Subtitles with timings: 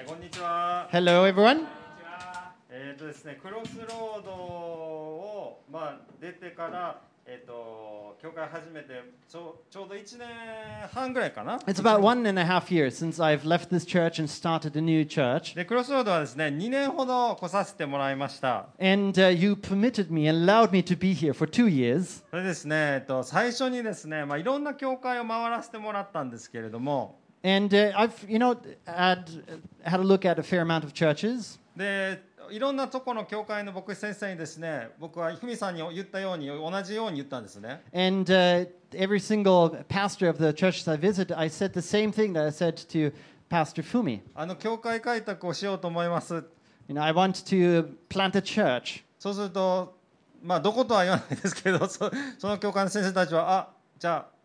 [0.00, 0.88] えーこんにちは。
[0.90, 1.66] Hello, everyone.
[2.70, 8.94] えっ、とですね、クロスロードをまあ出てからえっ、と教会始めて
[9.28, 10.26] ちょちょうど1年
[10.90, 11.58] 半ぐらいかな。
[11.66, 15.02] It's about one and a half years since I've left this church and started a new
[15.04, 15.54] church.
[15.54, 18.70] でクロスロードはですね、2年ほど来させてもらいました。
[18.80, 22.24] And uh, you permitted me and allowed me to be here for two years.
[22.30, 29.29] それですね、えっと最初にですね、まあいろんな教会を回らせてもらったんですけれども、And uh, I've, you know, had,
[29.83, 31.59] had a look at a fair amount of churches.
[31.75, 37.81] でいろんなとこの教会の牧師先生にですね、僕はふみさんに言ったように同じように言ったんですね。
[37.93, 42.33] And uh, every single pastor of the churches I visited, I said the same thing
[42.33, 43.11] that I said to
[43.49, 44.21] Pastor Fumi.
[44.35, 46.33] あの教会開拓をしようと思います。
[46.87, 49.03] You know, I want to plant a church.
[49.17, 49.97] そうすると、
[50.43, 54.35] まあ、どことは言わないですけど、そその教会の先生たちは、あじゃあ、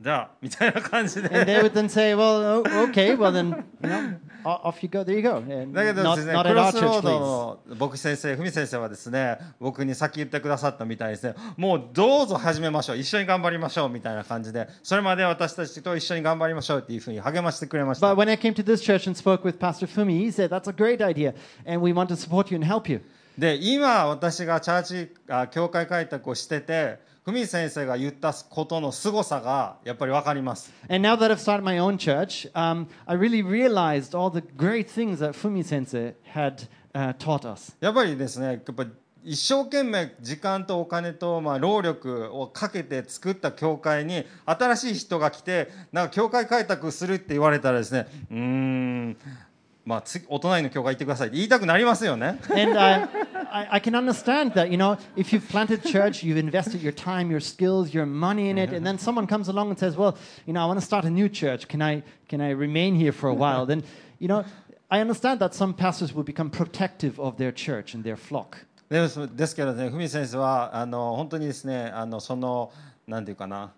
[0.00, 1.62] じゃあ、みたいな感じ And they で。
[1.62, 5.04] would then say, well, okay, well then, you know, off you go.
[5.04, 5.36] There you go.
[5.36, 7.70] And だけど not, ですね、not ク at ロ our スロ church, ード please.
[7.70, 18.14] の牧師先生、文先生はですね、僕に先言ってくださったみたいですね、もうどうぞ始めましょう、一緒に頑張りましょうみたいな感じで、それまで私たちと一緒に頑張りましょうっていうふうに励ましてくれまし But た。
[18.14, 21.00] when I came to this church and spoke with Pastor Fumi, he said, that's a great
[21.00, 21.34] idea,
[21.64, 23.00] and we want to support you and help you.
[23.38, 26.98] で、今私がチャーチ、あ教会開拓をしてて、
[27.32, 30.70] 文先生が言ったことの凄さがやっぱり分かります。
[30.90, 35.20] And now that I've started my own church, um, I really realized all the great things
[35.20, 37.74] that Fumi sensei had uh, taught us.
[37.80, 38.86] やっぱりですね、やっぱ
[39.24, 49.16] 一生懸命時間とお金とまあ労力をかけて作った教会に新しい人が来て、なんか教会開拓するって言われたらですね、うーん、
[49.86, 52.38] まあ次お隣の教会行ってくださいって言いたくなりますよね。
[52.50, 53.08] And uh,
[53.51, 57.31] I, I can understand that, you know, if you've planted church, you've invested your time,
[57.31, 60.53] your skills, your money in it, and then someone comes along and says, well, you
[60.53, 61.67] know, I want to start a new church.
[61.67, 63.65] Can I, can I remain here for a while?
[63.65, 63.83] Then,
[64.19, 64.45] you know,
[64.91, 68.65] I understand that some pastors will become protective of their church and their flock.
[68.89, 72.71] ですですけどね、文先生はあの本当にですね、あのその
[73.07, 73.71] なんていうかな。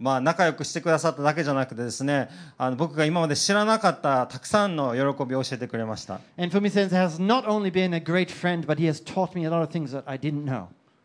[0.00, 6.20] まあ、仲良くしてくださっただけじゃなくてですねあの僕が今まで知らなかったたくさんの喜びを教えてくれました。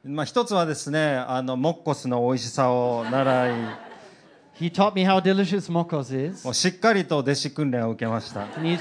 [0.05, 3.53] まあ、一つはですね、あのモッコスの美味しさを習い、
[6.53, 8.45] しっかりと弟子訓練を受けました。
[8.45, 8.77] He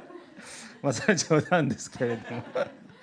[0.82, 2.42] まあそれ冗談ですけれども。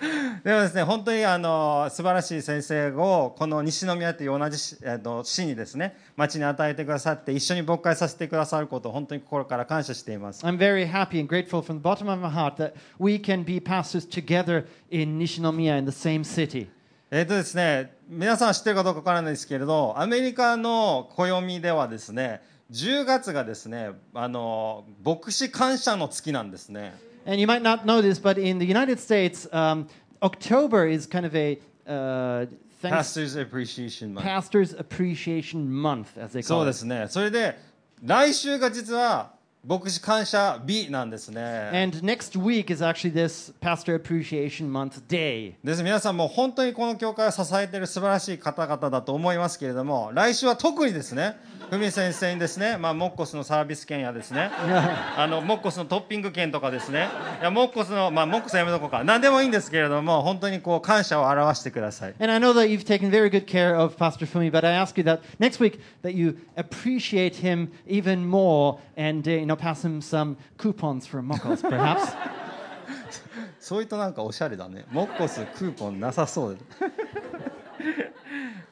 [0.43, 10.45] でもですね、本当にあの素晴らしい先生をこの西宮という同じ市えっと市にですね、町に与えてくださって一緒に牧会させてくださることを本当に心から感謝しています。
[10.45, 14.07] I'm very happy and grateful from the bottom of my heart that we can be pastors
[14.07, 16.67] together in Nishinomiya in the same city.
[17.09, 27.12] えっとですね、皆さん知ってるかどうかわからないですけれど、アメリカの暦ではですね、10月がですね、あの牧師感謝の月なんですね。
[27.26, 29.86] And you might not know this, but in the United States, um,
[30.22, 32.46] October is kind of a uh,
[32.80, 34.26] thanks, Pastors Appreciation Month。
[34.26, 36.74] Pastors Appreciation Month, as they そ call うで it.
[36.78, 37.06] すね。
[37.08, 37.58] それで
[38.02, 39.32] 来週が実は
[39.65, 41.71] 牧師感謝日なんですね。
[41.71, 45.53] And next week is actually this Pastor Appreciation Month day.
[45.63, 51.37] です皆さんもう本当にこの教会を支えている素晴らしい方々だと思いますけれども来週は特にですね
[51.69, 57.07] ふみ先生にですね、まあ、モッコスのサービス券やですねあのモッコスのトッピング券とかですね
[57.39, 64.97] いやモッコスの、まあ、モッコスはやめとこうか何でもいいんですけれども本当にこう感謝を表してください And I know that you've taken very good care of Pastor Fumi, but I ask
[64.97, 69.85] you that next week that you appreciate him even more and uh, you know pass
[69.85, 72.15] him some coupons for mokos, perhaps?
[73.59, 74.85] そういうとなんかおしゃれだね。
[74.91, 76.59] モッコスクーポンなさそうで。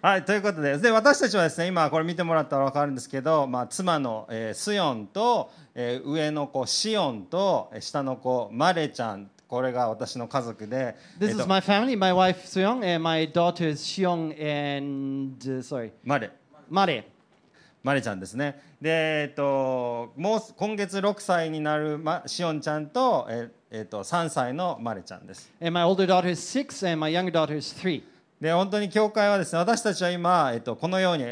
[0.02, 15.91] はい、ということでで私たちはですね今これ見てもらったら分かるんですけど、まあ、妻の、えースヨンと、えー上の子シオンとえー下の子マレちゃんこれが私の家族で、This is と my family, my wife Suyong, and my daughters Xiong and uh, sorry,
[16.03, 16.31] マレ
[16.72, 17.10] Mare.
[17.84, 28.03] マレちゃんですねで、えっと、もう今月6歳になる、ま、シオンちゃんと,、えーえっと3歳のマレちゃんです And my older daughter is six, and my younger daughter is three.
[28.41, 31.26] で本当に教会はですね私たちは今、えっと、このように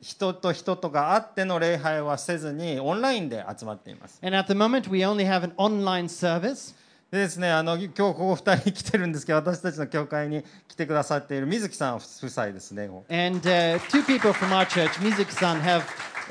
[0.00, 6.74] 人と人とがあっての礼拝はせずにオンラインで集まっています And at the moment, we only have an online service.
[7.12, 12.00] でですね、あの今日ここ2人来てるんですけど私たちの教会に来てくださっている水木さん夫
[12.30, 15.82] 妻ですね And uh, two people from our church, Mizuki-san, have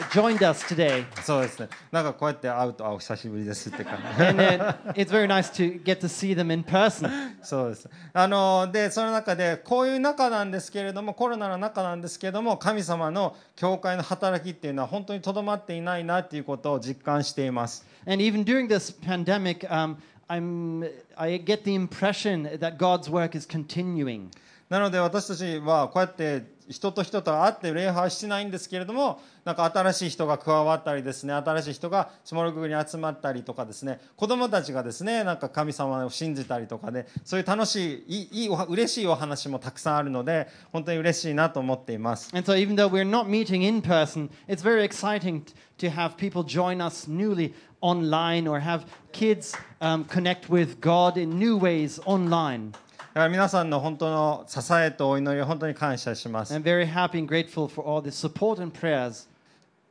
[0.10, 1.06] joined us today.
[1.22, 1.70] そうですね。
[1.92, 4.24] なんかこうやって会うとあお久しぶりですって感じ。
[4.24, 7.12] And uh, it's very nice to get to see them in person.
[7.44, 7.88] そうです。
[8.12, 17.86] あのでその中でこういう中なんですけれどもコロナの中なんですけれども神様の教会の働きっていうのは本当にとどまっていないなっていうことを実感しています。
[18.08, 19.98] And even during this pandemic, um,
[20.32, 20.86] I'm,
[21.18, 24.32] I get the impression that God's work is continuing.
[24.72, 45.44] なので私たちはこうやって人と人と会って礼拝してないんですけれどもなんか新しい人が加わったりですね新しい人がスモールグーに集まったりとかですね子供たちがですねなんか神様を信じたりとかでそういう楽しいいいいいお嬉しいお話もたくさんあるので本当に嬉しいなと思っています And so, even though we're not meeting in person, it's very exciting
[45.80, 51.38] to have people join us newly online or have kids um, connect with God in
[51.38, 52.72] new ways online.
[53.14, 56.54] 皆さんの本当の支えとお祈りを本当に感謝します。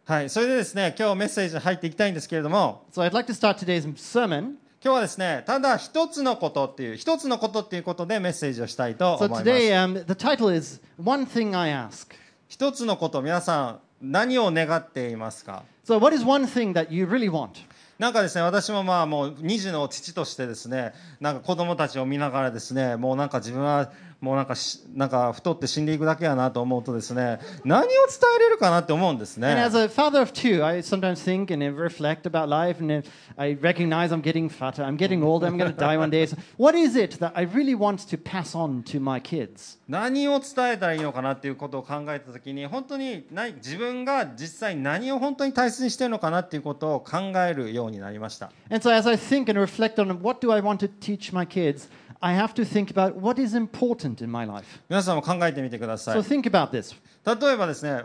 [0.07, 3.03] はい、それでですね、今日メッセージに入っていきたいんですけれども、so、
[4.83, 9.43] 今日はですね、ただ一つのことっていう、一つのことっていうことでメッセージをしたいと思います。
[12.49, 15.63] 一つのこと、皆さん、何を願っていますか、
[18.01, 27.97] なんかですね、私もまあもう2児の父としてですね、なんか子供たちを見ながらですね、もうなんか自分はもうなんかしなんか太って死んでいくだけやなと思うとですね、何を伝
[28.37, 29.49] えれるかなって思うんですね。
[29.49, 33.03] And as a father of two, I sometimes think and reflect about life, and
[33.37, 36.27] I recognize I'm getting fatter, I'm getting older, I'm going to die one day.
[36.27, 39.79] So what is it that I really want to pass on to my kids?
[39.89, 47.19] 何を伝えたらいいのかなっていうことを考えた時に本当に何自分が実際何を本当に大切にしてるのかなっていうことを考
[47.49, 51.47] えるようになりました And so, as I think and reflect on what do I want to teach my
[51.47, 51.89] kids,
[54.89, 56.19] 皆さんも考えてみてください。
[56.19, 56.95] So、think about this.
[57.25, 58.05] 例えばですね、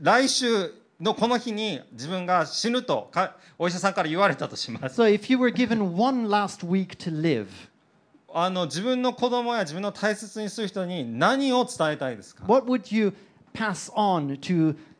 [0.00, 4.96] 来週のこの日に自分が死ぬとかお医者さんから言われたとします。
[8.34, 12.44] あの自分の子供や自分の大切にする人に何を伝えたいですか？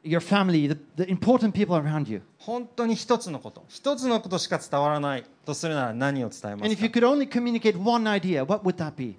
[0.08, 2.22] Your family, the, the important people around you?
[2.38, 9.16] 本当に一つのこと一つのことしか伝わらないとするなら何を伝えま And す if you か could only communicate one idea, what would that be?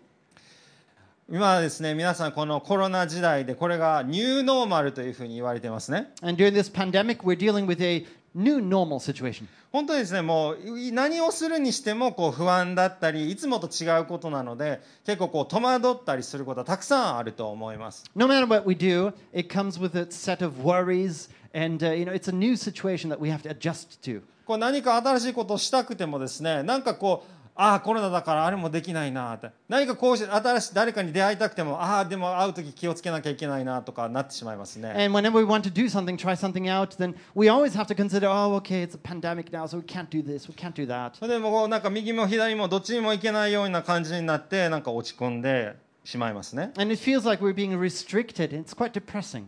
[1.32, 8.04] 今はですね皆さんこのコロナ時代でこれがニューノーマルというふうに言われてますね And during this pandemic, we're dealing with a
[8.36, 9.48] new normal situation.
[9.72, 21.94] 本当にですねもうい何をするにしてもこう不安だったりいつもと違うことなので結構こう戸惑ったりすることはたくさんあると思います No matter what we do, it comes with a set of worries, and uh,
[21.94, 24.22] you know it's a new situation that we have to adjust to.
[24.46, 37.88] こう何か新しいことをしたくてもですねなんかこうああコロナだからあれもできないなって何かこうし新しい誰かに出会いたくてもああでも会う時気をつけなきゃいけないなとかなってしまいますね And whenever we want to do something, try something out, then we always have
[37.88, 40.72] to consider, oh, okay, it's a pandemic now, so we can't do this, we can't
[40.72, 41.20] do that.
[41.28, 45.76] でもこうなんか右も左もどっちにも行けないような感じになってなんか落ち込んで
[46.06, 48.52] しまいますね And it feels like we're being restricted.
[48.52, 49.48] It's quite depressing.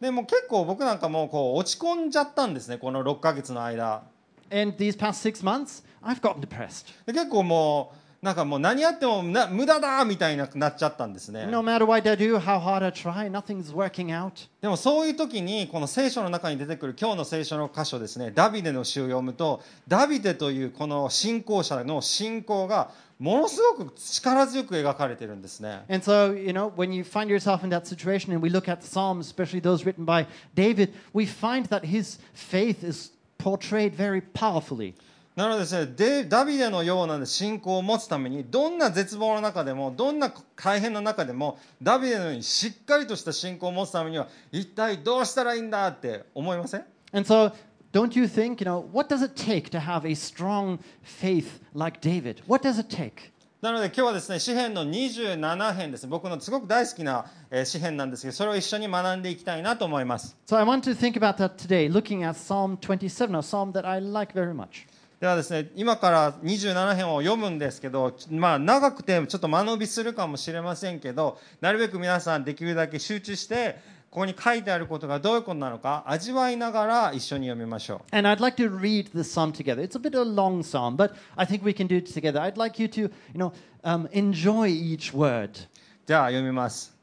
[0.00, 4.02] でも結構僕なんかもうこう落ち込んじゃったんですねこの6ヶ月の間
[4.54, 6.86] And these past six months, I've gotten depressed.
[7.06, 14.48] で結構もうなんかもう何やってもな無駄だみたいになっちゃったんですね No matter what I do, how hard I try, nothing's working out.
[14.62, 28.70] でもそういう時にこの聖書の中に出てくる今日の聖書の箇所ですねダビデの詩を読むとダビデというこの信仰者の信仰がものすごく力強く描かれてるんですね And so, you know, when you find yourself in that situation and we look
[28.70, 33.12] at the Psalms, especially those written by David, we find that his faith is
[33.43, 34.93] portrayed very powerfully.
[35.35, 47.53] なのでですねでダビデのような信仰を持つためにどんな絶望の中でもどんな大変な中でもダビデのようにしっかりとした信仰を持つためには一体どうしたらいいんだって思いません And so,
[47.93, 52.01] don't you think, you know, what does it take to have a strong faith like
[52.01, 52.41] David?
[52.45, 53.31] What does it take?
[53.64, 63.72] なので今日はですね詩篇の27編ですね僕のすごく大好きなえー詩篇なんですけどそれを一緒に学んでいきたいなと思います So, I want to think about that today, looking at Psalm 27, a psalm
[63.72, 64.86] that I like very much.
[65.18, 73.78] ではですね今から27編を読むんですけどまあ長くてちょっと間延びするかもしれませんけどなるべく皆さんできるだけ集中して
[74.14, 79.82] ここに書いてあることがどういうことなのか味わいながら一緒に読みましょう And I'd like to read this psalm together.
[79.82, 82.40] It's a bit of a long psalm, but I think we can do it together.
[82.40, 83.52] I'd like you to, you know,
[83.82, 85.50] um, enjoy each word.
[86.06, 86.94] じゃあ読みます、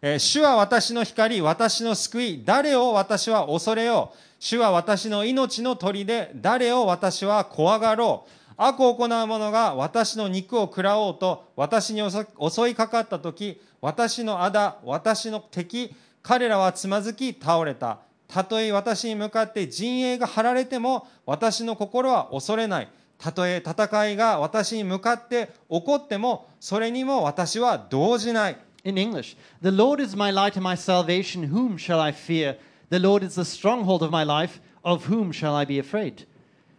[0.00, 15.92] えー主は私の光私の救い誰を私は恐れよう主は私の命の砦誰を私は怖がろう悪を行う者が私の肉を食らおうと私に襲襲いかかった時私の仇私の敵
[16.26, 31.50] 彼らはつまずき倒れたたとえ私に向かって陣営が張られても私の心は恐れないたとえ戦いが私に向かって起こってもそれにも私は動じない In English, the Lord is my light and my salvation.
[31.52, 32.56] Whom shall I fear?
[32.88, 34.60] The Lord is the stronghold of my life.
[34.84, 36.24] Of whom shall I be afraid?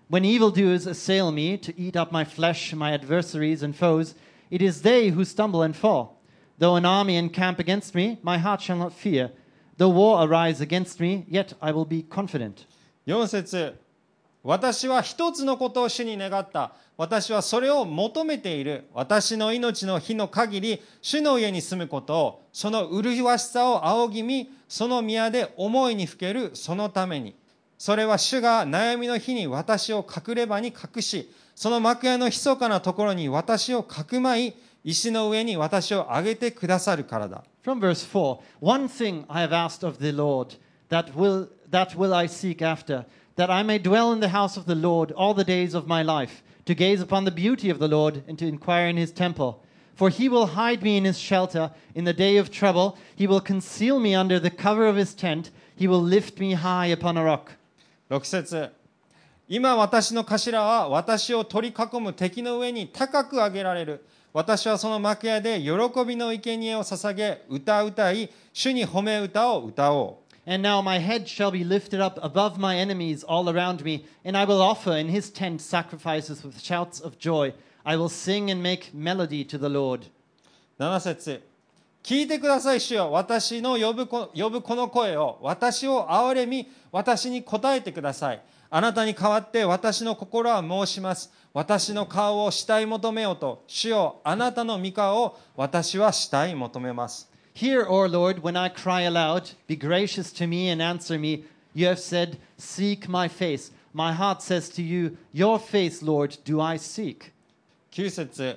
[0.10, 4.16] When evildoers assail me to eat up my flesh, my adversaries and foes,
[4.50, 6.17] it is they who stumble and fall.
[6.60, 9.32] Though an army encamp against me, my heart shall not fear.
[9.78, 12.66] Though war arise against me, yet I will be confident.
[13.06, 13.76] 4節。
[14.44, 16.74] 私は一つのことを主に願った。
[16.96, 18.86] 私はそれを求めている。
[18.94, 26.52] 私の命の日の限り主の家に住むことをその麗しさを仰ぎ見その宮で思いにふける。
[26.56, 27.36] そのために。
[27.78, 40.57] それは主が悩みの日に私を隠れ場に隠しその幕屋の密かなところに私をかくまい石の上に私を上げてくださるからだ From verse 4 One thing I have asked of the Lord,
[40.89, 44.67] that will, that will I seek after, that I may dwell in the house of
[44.67, 47.89] the Lord all the days of my life, to gaze upon the beauty of the
[47.89, 49.63] Lord and to inquire in his temple.
[49.95, 53.41] For he will hide me in his shelter in the day of trouble, he will
[53.41, 57.25] conceal me under the cover of his tent, he will lift me high upon a
[57.25, 57.53] rock.
[58.11, 58.71] 6節
[59.49, 64.05] 今私の頭は私を取り囲む敵の上に高く上げられる
[64.38, 65.72] 私はその幕屋で喜
[66.06, 74.38] びの生贄を捧げ歌う歌い主に褒め歌を歌おう And now my head shall be lifted up above my enemies all around me, and
[74.38, 77.56] I will offer in his tent sacrifices with shouts of joy.
[77.84, 80.12] I will sing and make melody to the Lord.
[80.78, 81.42] 7節
[82.04, 99.51] 聞いてください主よ私の呼ぶこ呼ぶこの声を私を憐れみ私に答えてくださいあなたに代わって私の心は申します私の顔を慕い求めようと主よあなたの御顔を私は慕い求めます Hear, O Lord, when I cry aloud.
[99.67, 101.45] Be gracious to me and answer me.
[101.75, 103.71] You have said, Seek my face.
[103.93, 107.33] My heart says to you, Your face, Lord, do I seek.
[107.91, 108.57] 9節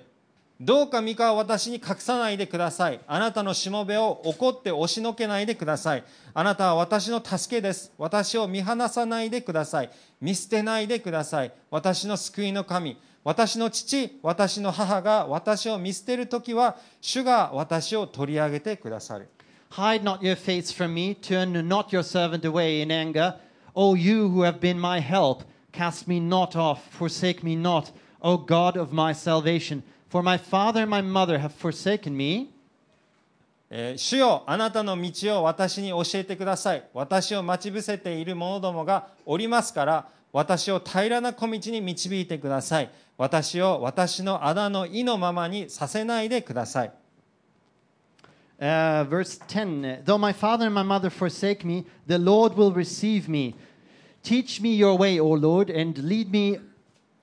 [0.60, 3.00] どうか御顔を私に隠さないでください。
[3.06, 6.04] あなたのしもべを怒って押しのけないでください。
[6.34, 7.92] あなたは私の助けです。
[7.96, 9.90] 私を見放さないでください。
[10.20, 11.52] 見捨てないでください。
[11.70, 12.98] 私の救いの神。
[13.24, 19.30] 私の父、私の母が私を見捨てるときは、主が私を取り上げてくださる。
[19.70, 21.16] Hide not your face from me.
[21.16, 23.36] Turn not your servant away in anger.
[23.74, 26.80] O you who have been my help, cast me not off.
[26.98, 29.82] Forsake me not, O God of my salvation.
[30.10, 32.50] For my father and my mother have forsaken me.
[33.70, 46.92] えー主よあなたの道を私に教えてください私を待ち伏せている者どもがおりますから私を平らな小道に導いてください私を私のあだの意のままにさせないでください
[48.58, 53.26] Uh, verse 10 Though my father and my mother forsake me, the Lord will receive
[53.26, 53.54] me.
[54.22, 56.58] Teach me your way, O Lord, and lead me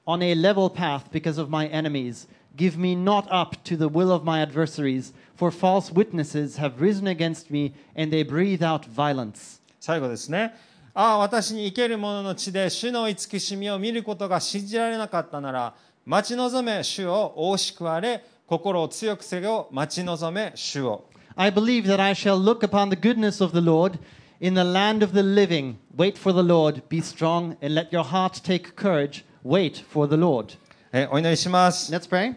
[0.08, 2.26] on a level path because of my enemies.
[2.57, 7.07] Give me not up to the will of my adversaries, for false witnesses have risen
[7.07, 9.61] against me, and they breathe out violence.
[9.81, 10.55] 最後ですね
[10.95, 15.75] ああ私に生ける者の地で主の慈しみを見ることが信じられなかったなら
[16.05, 23.99] 待ち望め主を大しくわれ心を強くせよ待ち望め主を I believe that I shall look upon the goodness of the Lord
[24.39, 25.79] in the land of the living.
[25.97, 29.25] Wait for the Lord, be strong, and let your heart take courage.
[29.43, 30.59] Wait for the Lord.
[30.93, 32.37] えお祈りします Let's pray.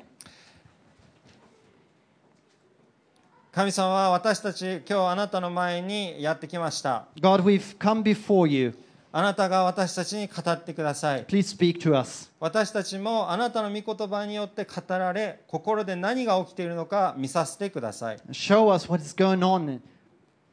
[3.53, 8.73] 神様は私たち今日あなたの前にやってきました God, we've come before you.
[9.11, 12.31] あなたが私たちに語ってください Please speak to us.
[12.39, 19.81] 私たちもあなたの御言葉によって語られ心で何が起きているのか見させてください Show us what is going on.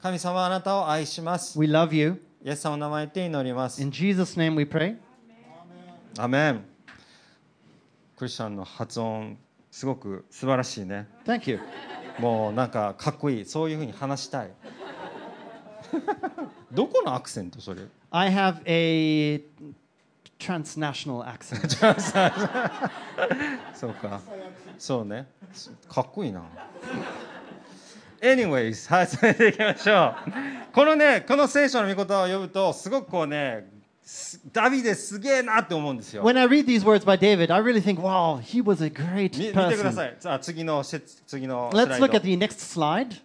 [0.02, 2.20] 神様はあなたを愛します We love you.
[2.44, 4.96] イエス様の名前で祈ります In Jesus' name we pray.
[6.18, 6.66] アメン
[8.18, 9.38] クリスチャンの発音
[9.70, 11.60] すごく素晴らしいね Thank you.
[12.20, 14.52] もうなんかかっこいいそういうふうに話したい。
[16.72, 17.82] どこのアクセントそれ
[18.12, 19.44] ？I have a
[20.40, 21.70] transnational accent.
[23.74, 24.22] そうか。
[24.78, 25.28] そうね。
[25.90, 26.44] かっこいいな。
[28.22, 30.74] Anyways はいそれでいきましょう。
[30.74, 33.77] このねこの聖書の御言葉を読むとすごくこうねす
[34.54, 36.24] ダビデすげえなって思うんですよ。
[36.24, 40.02] When I read these words by David, I really think, wow, he was a great み見てくださ
[40.02, 40.14] person.
[40.14, 40.16] い。
[40.20, 43.22] さあ次のせ次の Let's look at the next slide.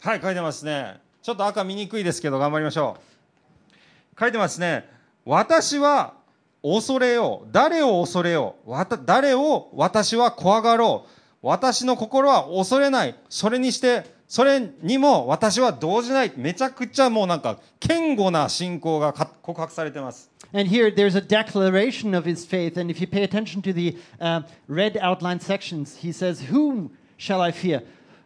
[0.00, 0.98] はい書いてますね。
[1.22, 4.18] ちょっと赤見にくいですけど頑張りましょう。
[4.18, 4.88] 書いてますね。
[5.26, 6.14] 私は
[6.62, 7.48] 恐れよう。
[7.52, 8.70] 誰を恐れよう。
[8.70, 11.10] わた誰を私は怖がろう。
[11.42, 13.14] 私の心は恐れない。
[13.28, 22.80] それにしてそれにも私は動じないめちゃくちゃもうなんか堅固な信仰がか告白されてます And here there's a declaration of his faith.
[22.80, 27.40] And if you pay attention to the uh, red outline sections, he says, Whom shall
[27.40, 27.82] I fear?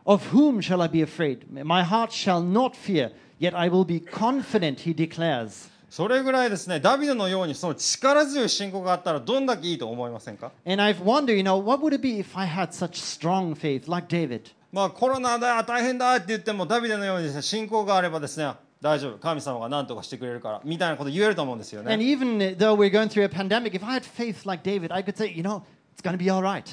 [0.07, 1.51] Of whom shall I be afraid?
[1.51, 5.71] My heart shall not fear, yet I will be confident, he declares.
[5.89, 13.55] それぐらいですねダビデのようにその力強い信仰があったらどんだけいいと思いませんか And I've wondered, you know, what would it be if I had such strong
[13.55, 14.51] faith like David?
[14.75, 24.65] まあコロナだ大変だって言ってもダビデのようにですね信仰があればですね大丈夫神様が何とかしてくれるからみたいなこと言えると思うんですよ And ね even though we're going through a pandemic, if I had faith like
[24.69, 25.63] David, I could say, you know,
[25.97, 26.65] it's going to be all right.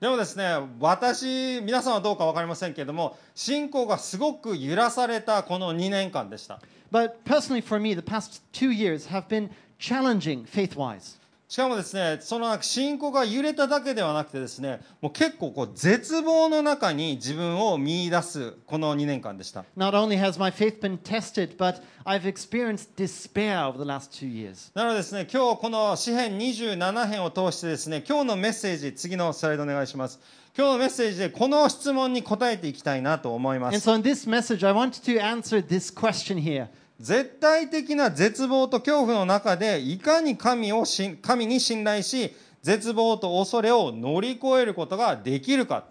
[0.00, 0.44] でもですね
[0.78, 6.60] 私皆さんはどうか分かりませんけれども信仰がすごく揺らされたこの2年間でした
[6.92, 9.50] But personally, for me, the past two years have been
[9.80, 11.18] challenging faith wise.
[11.48, 24.12] しかもですねその信仰が揺れただけではなくてですねもう結構こう絶望の中に自分を見出すこの2年間でした Not only has my faith been tested, but I've experienced despair over the last
[24.12, 24.70] two years.
[24.74, 30.20] なのでですね今日この詩編27編を通してですね今日のメッセージ次のスライドお願いします
[30.54, 36.68] 今日のメッセージでこの質問に答えていきたいなと思いま And す so in this message, I want to answer this question here.
[37.00, 45.84] 絶対的な絶望と恐怖の中でいかに神をし神に信頼し絶望と恐れを乗り越えることができるか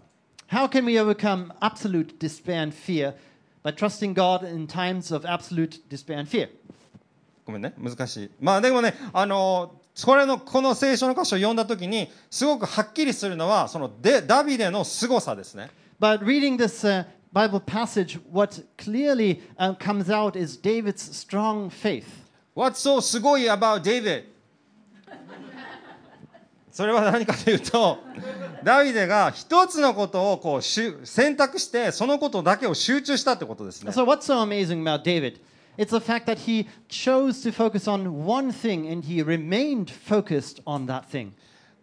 [0.49, 3.13] How can we overcome absolute despair and fear
[3.63, 6.49] by trusting God in times of absolute despair and fear?
[7.45, 17.05] ごめんね難しいまあでもねあのこれのこの聖書の箇所を読んだ時にすごくはっきりするのはそのでダビデの凄さですね But reading this uh,
[17.36, 22.04] Bible passage, what clearly uh, comes out is David's strong faith.
[22.54, 24.24] What's so すごい about David?
[26.70, 27.98] それは何かというと、
[28.64, 33.92] ダビデが一つのことをこうしゅ選択して、そのことだけを集中したってことですね。
[33.92, 35.38] So, what's so amazing about David?
[35.76, 40.62] It's the fact that he chose to focus on one thing and he remained focused
[40.64, 41.32] on that thing.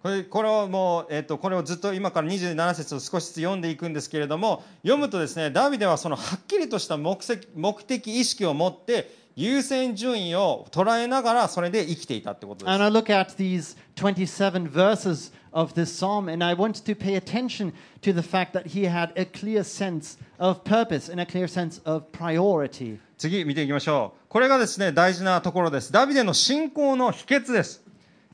[0.04, 12.74] これこれをもう、えっとこれをずっと今から27節を少しずつ読んでいくんですけれども読むとですねダビデはそのはっきりとした目的目的意識を持って優先順位を捉えながらそれで生きていたってことです。
[12.74, 17.72] And I look at these 27 verses of this psalm and I want to pay attention
[18.02, 21.80] to the fact that he had a clear sense of purpose and a clear sense
[21.86, 22.98] of priority.
[23.16, 24.28] 次見ていきましょう。
[24.28, 25.90] これがですね大事なところです。
[25.90, 27.83] ダビデの信仰の秘訣です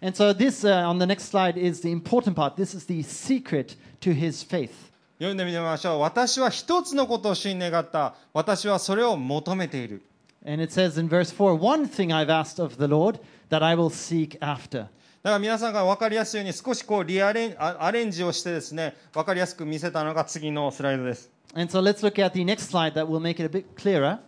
[0.01, 2.57] And so, this uh, on the next slide is the important part.
[2.57, 4.91] This is the secret to his faith.
[5.17, 10.01] 読んでみましょう私は一つのことを主に願った私はそれを求めている
[10.45, 13.75] And it says in verse 4 One thing I've asked of the Lord that I
[13.75, 14.87] will seek after.
[15.23, 23.77] だから皆さんが分かりやすいように少しこうリアレンあアレンジをしてですね分かりやすく見せたのが次のスライドです And so, let's look at the next slide that will make it a bit
[23.77, 24.19] clearer.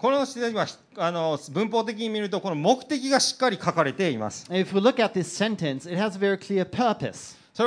[0.00, 0.24] この
[0.96, 4.46] あの文法的に見ると、この目的がしっかり書かれています。
[4.46, 4.60] それ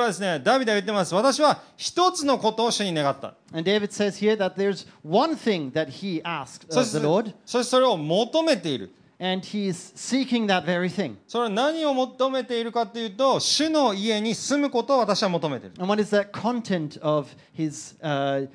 [0.01, 1.13] はですね、ダビデは言ってます。
[1.13, 3.35] 私は一つのことを主に願った。
[3.51, 3.63] そし
[6.91, 7.35] てそれを求めている。
[7.45, 8.91] そしてそれを求めている。
[11.27, 15.75] それは何を求めているかというと、主の家に住むことを私は求めている。
[15.77, 18.49] And what is that content of his,、uh,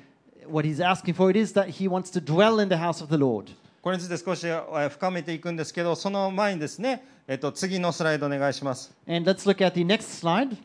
[0.49, 1.31] what he's asking for?
[1.31, 3.53] It is that he wants to dwell in the house of the Lord.
[3.81, 10.57] これについて少しえー深めていくんですけどその前にですね、えっと、次のスライドお願いします And let's look at the next slide.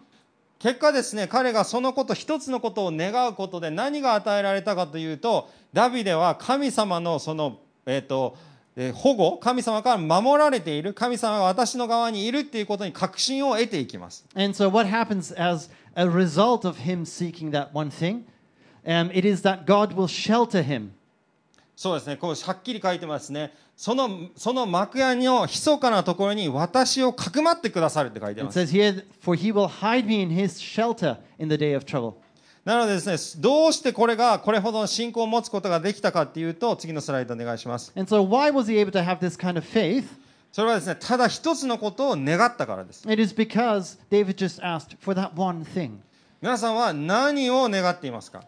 [0.58, 8.36] 結果ですね彼がそのこと一つのことを願うことで何が与えられたかというとダビデは神様のその、えっと
[8.76, 18.24] えー保護神様から守られている神様が私の側にいるっていうことに確信を得ていきます And so, what happens as a result of him seeking that one thing?
[18.86, 20.90] Um, it is that God will shelter him.
[21.76, 23.52] そうですね、こうはっきり書いてますね。
[23.76, 28.54] その,その幕屋の密かなところに私をかくまってくださるって書いてます。
[32.64, 37.92] なのでですね、どうしてこれがこれほどの信仰を持つことができたかっていうと、次のスライドお願いします。
[40.52, 43.04] それはですね、ただ一つのことを願ったからです。
[46.40, 48.44] 皆さんは何を願っていますか、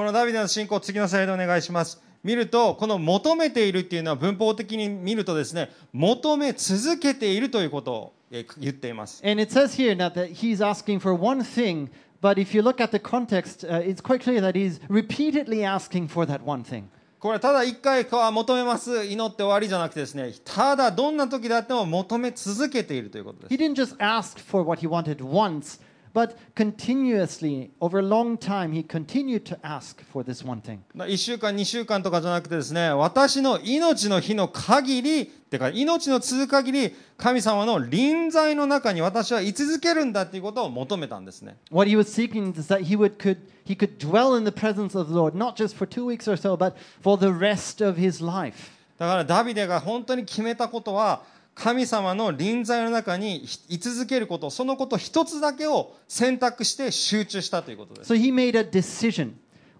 [0.00, 11.90] このダビデの信仰次のスライドお願いします見るとこの求めているっていうのは文法的に見るとですね求め続けているということをえー言っています And it says here now that he's asking for one thing,
[12.22, 16.08] but if you look at the context, uh, it's quite clear that he's repeatedly asking
[16.08, 16.84] for that one thing.
[17.18, 25.78] これただ一回求めます祈って終わりじゃなくてですねただどんな時であっても求め続けているということです He didn't just ask for what he wanted once,
[26.12, 30.80] but continuously, over a long time, he continued to ask for this one thing.
[30.94, 44.50] 1週間2週間とかじゃなくてですね私の命の日の限りってか命の続く限り神様の臨在の中に私は居続けるんだっていうことを求めたんですね What he was seeking is that he would could he could dwell in the
[44.50, 47.86] presence of the Lord not just for two weeks or so, but for the rest
[47.86, 48.70] of his life.
[48.98, 51.22] だからダビデが本当に決めたことは
[51.60, 59.32] 神様の臨在の中に居続けることそのこと一つだけを選択して集中したということです So he made a decision.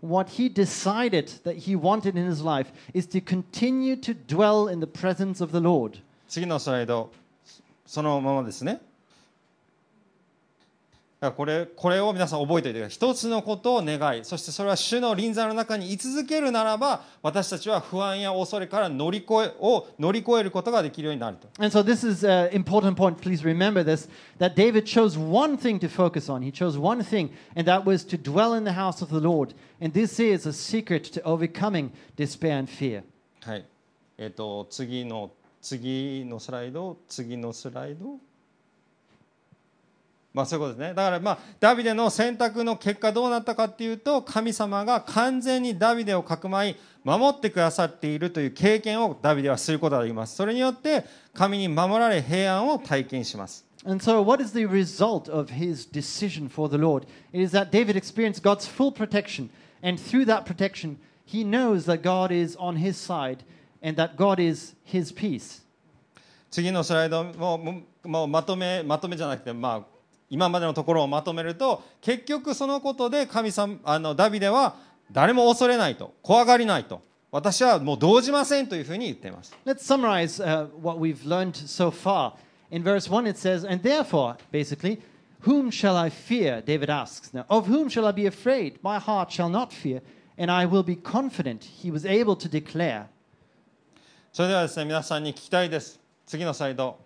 [0.02, 4.80] What he decided that he wanted in his life is to continue to dwell in
[4.80, 6.00] the presence of the Lord.
[6.28, 7.10] 次のスライド
[7.86, 8.80] そのままですね
[11.20, 23.16] らこれこれを皆さん覚えておいてください一つのことを願いそしてそれは主の臨在の中に居続けるならば私たちは不安や恐れから乗り越えを乗り越えることができるようになると And so this is an important point.
[23.20, 26.42] Please remember this that David chose one thing to focus on.
[26.42, 29.52] He chose one thing, and that was to dwell in the house of the Lord.
[29.80, 33.02] And this is a secret to overcoming despair and fear.
[33.42, 33.66] はい
[34.16, 35.30] えっ、と次の
[35.60, 38.18] 次のスライド次のスライド
[40.32, 57.06] まあそういうことですねだからまあダビデの選択の結果どうなったかっていうと神様が完全にダビデをかくまい守ってくださっているという経験をダビデはすることができますそれによって神に守られ平安を体験します And so, what is the result of his decision for the Lord?
[57.32, 59.48] It is that David experienced God's full protection.
[59.82, 63.42] And through that protection, he knows that God is on his side
[63.82, 65.62] and that God is his peace.
[66.50, 69.99] 次のスライドもももうまとめまとめじゃなくてまあ
[70.30, 74.76] 今までのところをまとめると結局そのことで神様あのダビデは
[75.12, 82.34] 誰も恐れないと怖がりないと私はもう動じませんというふうに言っています Let's summarize uh, what we've learned so far.
[82.70, 85.00] In verse 1, it says, And therefore, basically,
[85.40, 86.62] whom shall I fear?
[86.64, 87.34] David asks.
[87.34, 88.78] Now, of whom shall I be afraid?
[88.82, 90.02] My heart shall not fear,
[90.38, 91.64] and I will be confident.
[91.64, 93.08] He was able to declare.
[94.32, 96.96] それではですね皆さんに聞きたいです次のスライド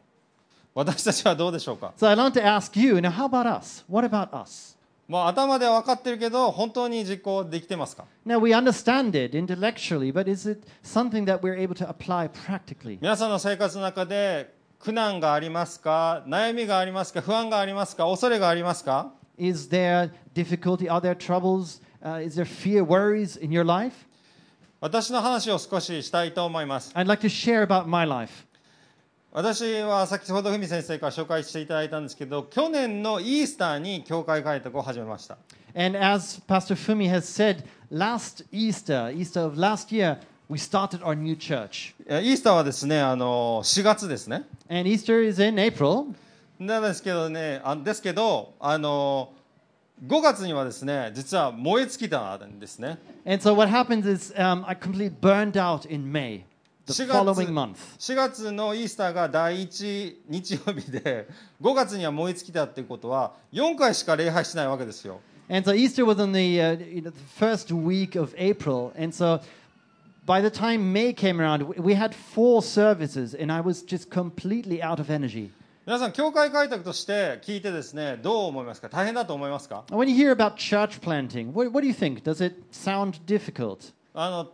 [0.75, 3.85] 私たちはどうでしょうか So I want to ask you, now, how about us?
[3.89, 4.77] What about us?
[5.07, 12.29] もう頭では分かってるけど本当に実行できてますか Now, we understand it intellectually, but is it something that we're able to apply
[12.29, 12.99] practically?
[13.01, 20.89] 皆さんの生活の中で苦難がありますか悩みがありますか不安がありますか恐れがありますか Is there difficulty?
[20.89, 21.81] Are there troubles?
[22.03, 24.07] Uh, is there fear, worries in your life?
[24.81, 28.47] 私の話を少ししたいと思います I'd like to share about my life.
[29.37, 35.37] 私は先ほど文先生から紹介していただいたんですけど去年のイースターに教会開拓を始めました
[35.75, 40.19] And as Pastor Fumi has said, last Easter, Easter of last year,
[40.49, 41.97] we started our new church.
[42.07, 46.15] イースターはですねあの4月ですね And Easter is in April.
[46.61, 49.33] なんですけどねあですけどあの
[50.07, 56.45] 5月にはですね実は燃え尽きたんですね And so what happens is um, I completely burned out in May,
[56.87, 57.77] the 4 following month.
[57.99, 61.29] 4月のイースターが第1日曜日で
[61.63, 68.93] 5月には燃え尽きたっていうことは4回しか礼拝しないわけですよ And so Easter was on the, uh, the first week of April.
[68.97, 69.41] And so
[70.27, 74.83] by the time May came around, we- had four services, and I was just completely
[74.83, 75.51] out of energy.
[75.87, 82.23] 皆さん教会開拓として聞いてですねどう思いますか大変だと思いますか when you hear about church planting, what, what do you think?
[82.23, 83.93] Does it sound difficult?
[84.15, 84.51] あの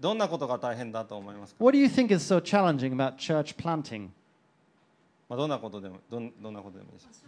[0.00, 4.08] どんなことが大変だと思いますか、 What do you think is so challenging about church planting?
[5.28, 7.24] まあ、どんなことでもどんどんなことでもいいです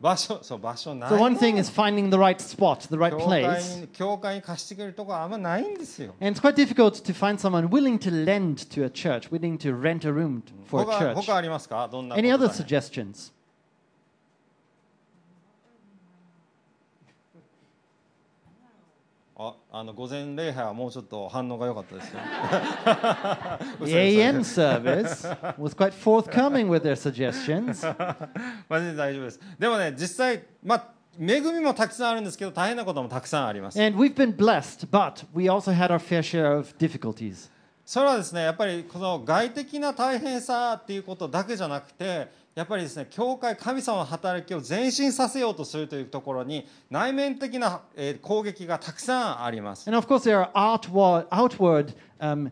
[0.00, 3.80] 場所そう場所ない So の one thing is finding the right spot, the right 教会 place.
[3.80, 9.58] に教会に貸してくれるとこあんまないんですよ And it's quite difficult to find someone willing to lend to a church, willing
[9.58, 11.14] to rent a room t- for a 他 church.
[11.26, 13.31] 他ありますかどんなこと Any other 大変 suggestions?
[19.71, 22.19] ああの午前礼拝はもうちょっと反応が良かったですよ
[23.85, 25.27] The AM service
[25.57, 27.85] was quite forthcoming with their suggestions.
[28.69, 37.49] まあ全然大丈夫ですでもね実際まあ恵みもたくさんあるんですけど大変なこともたくさんあります And we've been blessed, but we also had our fair share of difficulties.
[37.85, 52.51] それはですねやっぱりこの外的な大変さっていうことだけじゃなくてやっぱりですね教会神様の働きを前進させようとするというところに内面的な、えー攻撃がたくさんあります And of course, there are outward, outward um,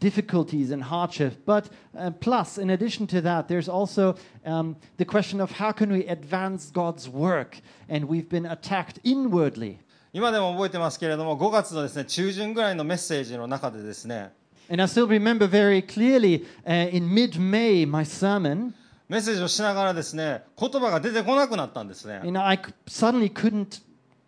[0.00, 1.44] difficulties and hardship.
[1.44, 5.90] But uh, plus, in addition to that, there's also um, the question of how can
[5.92, 7.60] we advance God's work?
[7.88, 9.78] And we've been attacked inwardly.
[10.12, 14.32] 今でも覚えてますけれども5月のですね中旬ぐらいのメッセージの中でですね
[14.69, 18.73] And I still remember very clearly uh, in mid May, my sermon,
[19.07, 23.81] メッセージをしながらですね言葉が出てこなくなったんですね you know, I c- suddenly couldn't,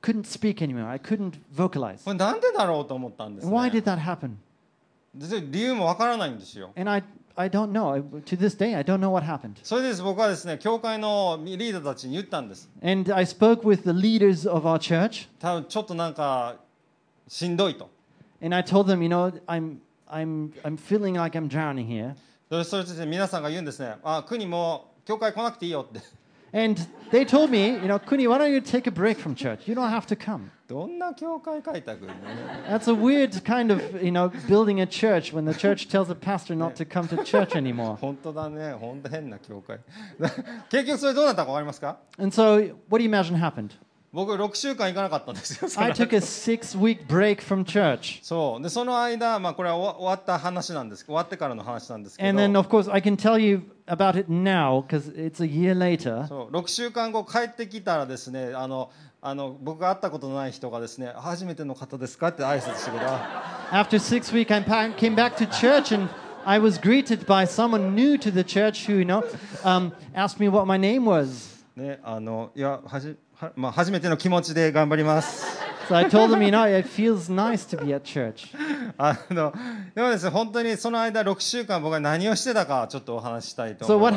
[0.03, 0.87] couldn't speak anymore.
[0.87, 2.03] I couldn't vocalize.
[2.03, 4.33] これなんでだろうと思ったんです And why ね did that happen?
[5.15, 7.03] で理由もわからないんですよ And I,
[7.35, 7.91] I don't know.
[7.91, 9.55] I, to this day, I don't know what happened.
[9.63, 16.57] それでです僕はですね教会のリーダーたちに言ったんです And I spoke with the leaders of our church, 多分ちょっとなんか
[17.27, 17.89] しんどいと
[18.43, 19.77] and I told them, you know, I'm,
[20.11, 22.15] I'm, I'm feeling like I'm drowning here.
[22.49, 25.99] でそれで皆さんが言うんですねあ国も教会来なくていいよって
[26.53, 26.79] And
[27.11, 29.67] they told me, you know, Kuni, why don't you take a break from church?
[29.67, 30.49] You don't have to come.
[30.65, 32.13] どんな教会開拓、ね、
[32.69, 36.15] That's a weird kind of, you know, building a church when the church tells a
[36.15, 37.97] pastor not to come to church anymore.
[37.97, 39.79] 本当だね本当変な教会
[40.69, 43.71] 結局それどうなったか分かりますか And so, what do you imagine happened?
[44.12, 48.22] 僕6週間行かなかったんですよ I took a six week break from church.
[48.22, 55.42] そうでその間、まあ、これは終わった話なんです終わってからの話なんですけ And ど then, of course, I can tell you about it now because it's
[55.42, 56.26] a year later.
[56.26, 58.90] そう6週間後帰ってきたらですねあの
[59.22, 63.16] あの僕が会ったことのない人がですね初めての方ですかって挨拶してくれた
[63.70, 66.10] After six weeks, I came back to church and
[66.44, 69.24] I was greeted by someone new to the church who, you know,
[69.64, 71.52] um, asked me what my name was.
[71.76, 73.14] ねあのいやはじは、
[73.56, 75.44] まあ、初めての気持ちで頑張ります。
[75.88, 75.94] で
[80.00, 84.16] もです、本当にその間6週間僕は何をしてたかちょっとお話したいと思いま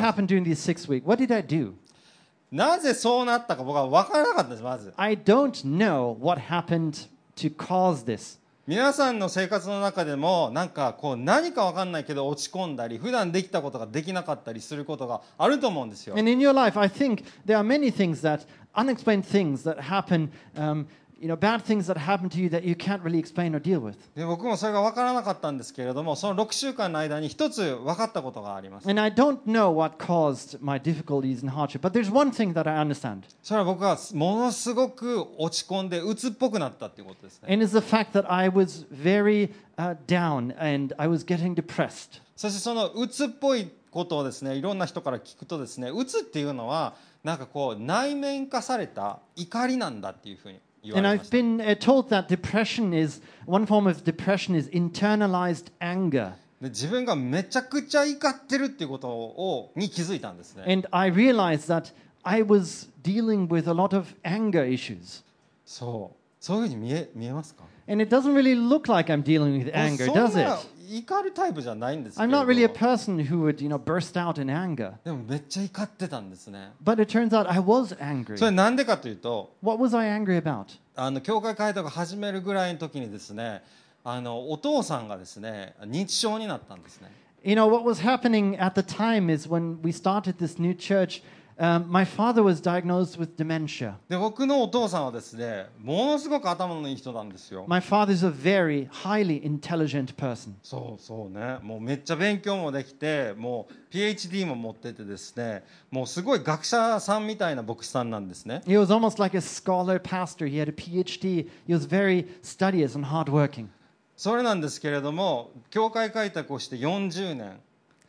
[2.52, 4.92] なぜそうなったか僕は分からなかったです、まず。
[4.96, 17.58] I don't know what happened to cause this 皆さんの生活の中でもなんかこう何か分かんないけど落ち込んだり普段できたことができなかったりすることがあると思うんですよ And in your life, I think there
[17.58, 18.40] are many things that,
[18.74, 20.86] unexplained things that happen, um,
[21.18, 23.80] you know, bad things that happen to you that you can't really explain or deal
[23.80, 23.96] with.
[24.14, 32.52] で僕もそれが分からなかったんですけれどもその6週間の間に一つ分かったことがあります And I don't know what caused my difficulties and hardship, but there's one thing
[32.52, 33.22] that I understand.
[33.42, 41.54] それは僕がものすごく落ち込んで鬱っぽくなったっていうことですね And it's the fact that I was very uh, down and I was getting
[41.54, 42.20] depressed.
[42.36, 54.55] そしてその鬱っぽいことをですねいろんな人から聞くとですね鬱っていうのはなんかこう内面化された怒りなんだっていうふうに And れま I've した been uh, told that depression is one form of depression
[54.57, 56.33] is internalized anger.
[56.61, 61.91] で自分がめちゃくちゃ怒ってるっていうことをに気づいたんですね And I realized that
[62.23, 65.23] I was dealing with a lot of anger issues.
[65.65, 70.67] そうそういうふうに見え見えますか And it doesn't really look like I'm dealing with anger, そ does んな it?
[70.88, 74.92] 怒るタイプじゃないんですけ I'm れど not really a person who would, you know, burst out in anger.
[75.04, 78.36] でもめっちゃ怒ってたんですね But it turns out I was angry.
[78.38, 80.66] それなんでかというと What was I angry about?
[80.94, 83.62] あの教会開拓始めるぐらいの時にですね
[84.04, 87.10] あのお父さんがですね認知症になったんですね
[87.44, 91.22] You know, what was happening at the time is when we started this new church,
[91.58, 93.94] um, my father was diagnosed with dementia.
[94.08, 100.52] で僕のお父さんはですねものすごく頭のいい人なんですよ My father's a very highly intelligent person.
[100.62, 110.46] そうそうねもうめっちゃ勉強もできてもう PhD も持っててですねもうすごい学者さんみたいな牧師さんなんですね He was almost like a scholar pastor.
[110.46, 111.48] He had a PhD.
[111.66, 113.68] He was very studious and hardworking.
[114.16, 117.60] それなんですけれども教会開拓をして40年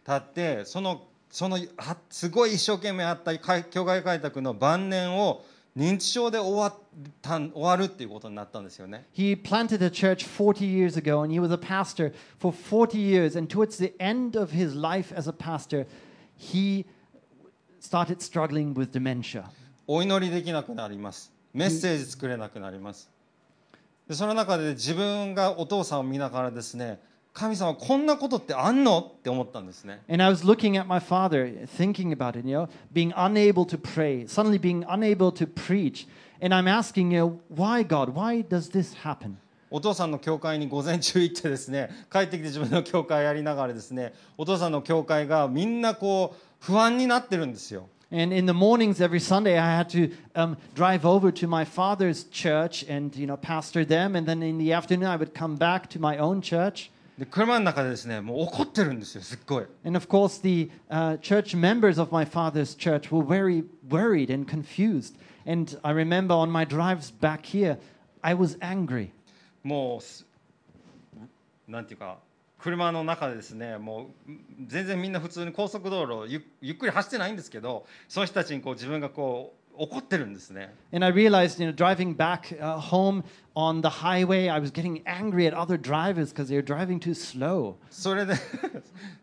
[0.05, 5.43] 経ってそのそのはすごい一生懸命やった開教会開拓の晩年を
[5.75, 6.73] 認知症で終わっ
[7.21, 13.37] た終わるっていうことになったんですよね He planted a church 40 years ago and he was a pastor for 40 years.
[13.37, 15.85] And towards the end of his life as a pastor,
[16.35, 16.85] he
[17.79, 19.51] started struggling with dementia.
[19.85, 23.09] お祈りできなくなりますメッセージ作れなくなります
[24.07, 26.99] でその中で自分がお父さんを見ながらですね
[27.37, 33.77] 神様こんなことってあんのって思ったんですね And I was looking at my father, thinking about it, you know, being unable to
[33.77, 36.07] pray, suddenly being unable to preach.
[36.41, 38.15] And I'm asking, you know, why God?
[38.15, 39.37] Why does this happen?
[39.69, 51.65] お父さんの教会に午前中行ってですね帰ってきて自分の教会やりながらですねお父さんの教会がみんなこう不安になってるんですよ And in the mornings every Sunday, I had to um, drive over to my
[51.65, 54.15] father's church and, you know, pastor them.
[54.15, 56.89] And then in the afternoon, I would come back to my own church.
[57.17, 64.33] で車の中でですねもう怒ってるんですよすっごい And of course, the uh, church members of my father's church were very worried
[64.33, 65.15] and confused.
[65.45, 67.77] And I remember on my drives back here,
[68.21, 69.09] I was angry.
[69.63, 70.25] もうす
[71.67, 72.19] なんていうか
[72.59, 74.31] 車の中でですねもう
[74.67, 83.23] 全然みんな普通に高速道路をゆゆっくり走ってないんですけどその人たちにこう自分がこう怒ってるんですね And I realized, you know, driving back uh, home
[83.56, 84.48] on the highway.
[84.48, 87.76] I was getting angry at other drivers because they were driving too slow.
[87.90, 88.34] それで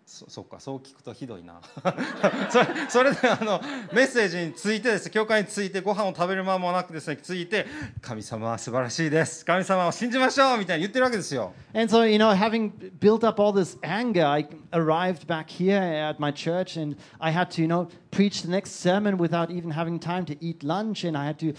[0.05, 1.61] そそっかそう聞くとひどいな
[2.49, 3.61] それそれであの
[3.93, 7.67] メッセージについてですね教会についてご飯を食べる間もなくですねついて
[8.01, 16.19] 神様は素晴らしいです神様を信じましょうみたいに言ってるわけですよ And so, you know, having built up all this anger, I arrived back here at
[16.19, 19.99] my church and I had to, you know, preach the next sermon without even having
[19.99, 21.03] time to eat lunch.
[21.03, 21.53] And I had to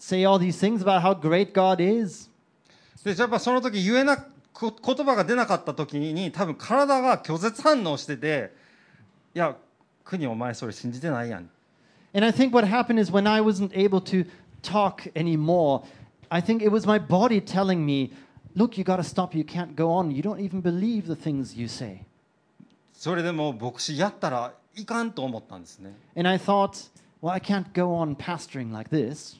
[0.00, 2.30] say all these things about how great God is.
[3.04, 4.18] でやっぱその時言えな
[4.52, 8.52] こ言葉が出なかった時に多分体が拒絶反応してて
[9.34, 9.56] いや
[10.04, 11.48] 国お前それ信じてないやん
[12.14, 14.26] And I think what happened is when I wasn't able to
[14.62, 15.84] talk anymore,
[16.30, 18.10] I think it was my body telling me,
[18.54, 19.34] look, you got to stop.
[19.34, 20.10] You can't go on.
[20.10, 22.06] You don't even believe the things you say.
[22.94, 26.88] それでもう牧師やったらいかんと思ったんですね And I thought,
[27.20, 29.36] well, I can't go on pastoring like this.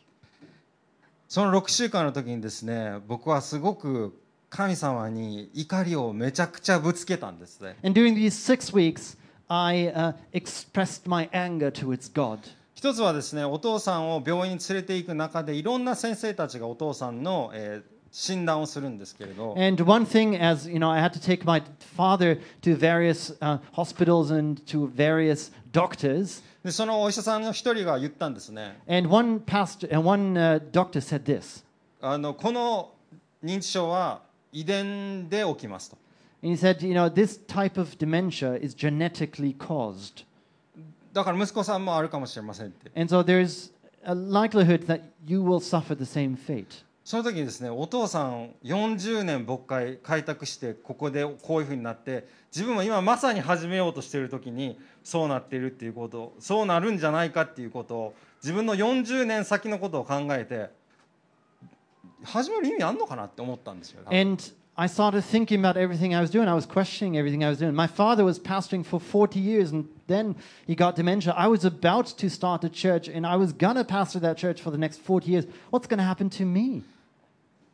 [1.31, 9.17] その6週間の時にですね僕はすごく神様に怒りをめちゃくちゃぶつけたんですね And during these six weeks,
[9.47, 12.39] I uh, expressed my anger towards God.
[12.75, 21.63] 一つはですねお父さんを病院に連れて行く中でいろんな先生たちがお父さんの、えー診断をするんですけれど And one thing, as you know, I had to take my
[21.95, 26.43] father to various uh, hospitals and to various doctors.
[26.63, 31.63] でそのお医者さんの一人が言ったんですね And one pastor and one uh, doctor said this.
[32.01, 32.91] あのこの
[33.43, 34.21] 認知症は
[34.51, 35.97] 遺伝で起きますと
[36.43, 40.25] And he said, you know, this type of dementia is genetically caused.
[41.13, 43.71] だから息子さんもあるかもしれませんって And so there's
[44.03, 46.83] a likelihood that you will suffer the same fate.
[47.03, 60.69] その時にですねお父さん40年牧会開拓してここでこういうふうになって自分も今まさに始めようとしている時にそうなっているっていうことそうなるんじゃないかっていうことを自分の40年先のことを考えて
[62.23, 64.03] 始める意味あんのかなって思ったんですよ。
[64.78, 66.48] I started thinking about everything I was doing.
[66.48, 67.74] I was questioning everything I was doing.
[67.74, 71.32] My father was pastoring for 40 years and then he got dementia.
[71.32, 74.60] I was about to start a church and I was going to pastor that church
[74.60, 75.46] for the next 40 years.
[75.70, 76.82] What's going to happen to me?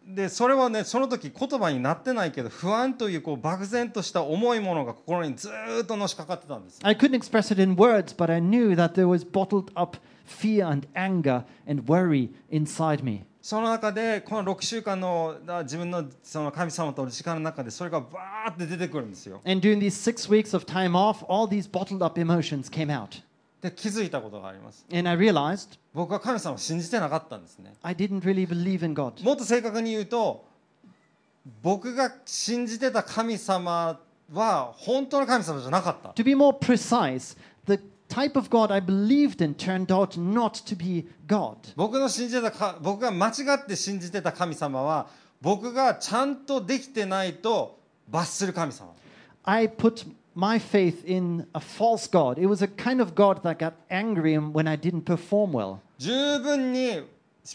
[0.07, 6.81] でそれはねその時言葉になってないけど不安というこう漠然とした重いものが心にずーっとのしかかってたんです。
[6.83, 10.66] I couldn't express it in words, but I knew that there was bottled up fear
[10.66, 13.24] and anger and worry inside me.
[13.47, 19.39] その中でこの6週間のあ自分のその神様との時間の中でそれがバーって出てくるんですよ。
[19.45, 23.21] And during these six weeks of time off, all these bottled up emotions came out.
[23.62, 24.86] で気づいたことがあります。
[24.91, 27.73] And I realized 僕は神様を信じてなかったんですね。
[27.83, 29.23] I didn't really believe in God.
[29.23, 30.43] もっと正確に言うと
[31.63, 33.97] 僕が信じてた神様
[34.33, 36.10] は本当の神様じゃなかった。
[36.10, 37.79] To be more precise, the
[41.76, 45.08] 僕の信じてたか僕が間違って信じてた神様は
[45.41, 48.93] 僕がちゃんとできてないと罰する神様。
[49.43, 52.39] I put my faith be God.
[52.39, 55.04] It was a kind of God that got angry when I didn't
[55.98, 57.02] 十分に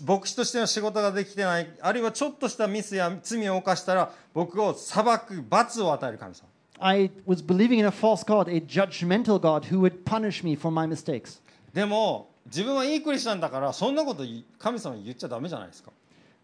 [0.04, 6.48] 牧師としての仕事ができてない、あるいはちょっとしたミスや罪を犯したら僕を裁く罰を与える神様。
[6.82, 10.86] I was believing in a false God, a judgmental God who would punish me for my
[10.86, 11.40] mistakes.
[11.72, 14.24] でも自分はいいクリスチャンだからそんなこと
[14.58, 15.90] 神様に言っちゃダメじゃないですか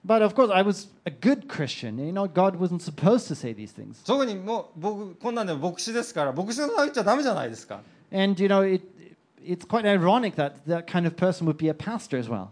[0.06, 1.98] But of course, I was a good Christian.
[1.98, 4.04] You know, God wasn't supposed to say these things.
[4.06, 7.80] 特にもう僕こんなんでも牧師ですから牧師のこと言っちゃダメじゃないですか
[8.12, 8.82] And, you know, it,
[9.44, 12.48] it's quite ironic that that kind of person would be a pastor as well.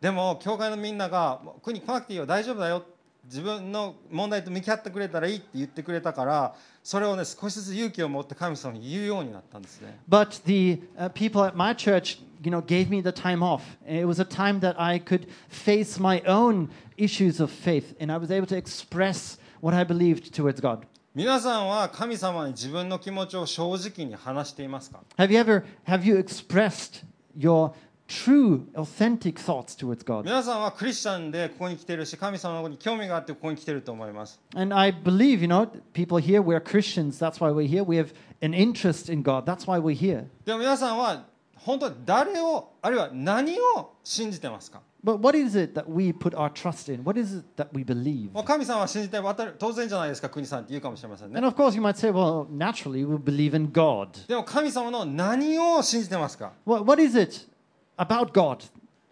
[0.00, 2.84] でも教会のみんなが「国来なくていいよ大丈夫だよ」
[3.26, 6.54] 自分の問題と向き合ってくれたらいいって言ってくれたから
[6.86, 13.62] それをね少しずつ勇気を持って神様に言うようになったんですね But the uh, people at my church, you know, gave me the time off.
[13.84, 18.18] It was a time that I could face my own issues of faith, and I
[18.18, 20.86] was able to express what I believed towards God.
[21.12, 27.02] 皆さんは神様に自分の気持ちを正直に話していますか Have you ever have you expressed
[27.36, 27.72] your
[28.07, 30.23] true, authentic thoughts towards God?
[30.23, 37.17] 皆さんはクリスチャンでここに来てるし神様のことに興味があってここに来てると思います And I believe, you know, people here we're Christians.
[37.19, 37.83] That's why we're here.
[37.83, 39.45] We have an interest in God.
[39.45, 40.25] That's why we're here.
[40.45, 47.03] でも皆さんは本当に誰をあるいは何を信じてますか But what is it that we put our trust in?
[47.03, 48.31] What is it that we believe?
[48.33, 54.27] もう神様は信じて渡る当然じゃないですか国さんって言うかもしれませんね And of course, you might say, well, naturally, we believe in God.
[54.27, 57.47] でも神様の何を信じてますか What, what is it
[57.96, 58.64] about God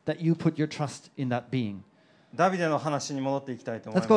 [0.07, 1.83] that you put your trust in that being.
[2.35, 4.09] ダビデの話に戻っていきたいと思います。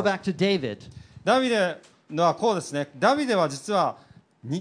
[1.24, 1.78] ダビデ
[2.10, 2.90] のはこうですね。
[2.98, 3.98] ダビデは実は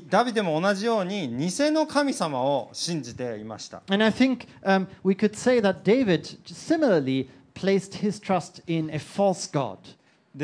[0.08, 3.82] ダビデも同じように偽の神様を信じていました。
[3.86, 3.96] で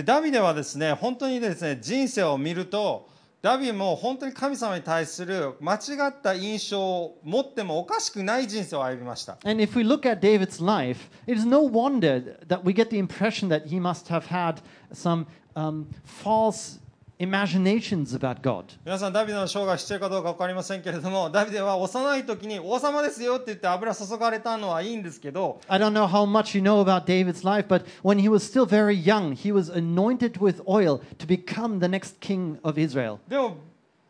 [0.03, 3.11] ダビデはですね、本当にですね、人生を見ると、
[3.43, 5.79] ダビデも本当に神様に対する間違
[6.11, 12.99] った印象を持ってもおかしくない人生を歩みました And if we look at David's life, it is no wonder that we get the
[12.99, 14.61] impression that he must have had
[14.93, 15.27] some
[15.57, 16.79] um, false
[17.23, 18.65] imaginations about God.
[18.85, 28.43] 皆さんダビデの生涯知ってるかどうか分かりませんけれどもダビデは幼い時に王様ですよって言って油注がれたのはいいんですけど I don't know how much you know about David's life, but when he was
[28.43, 33.19] still very young, he was anointed with oil to become the next king of Israel.
[33.29, 33.57] でも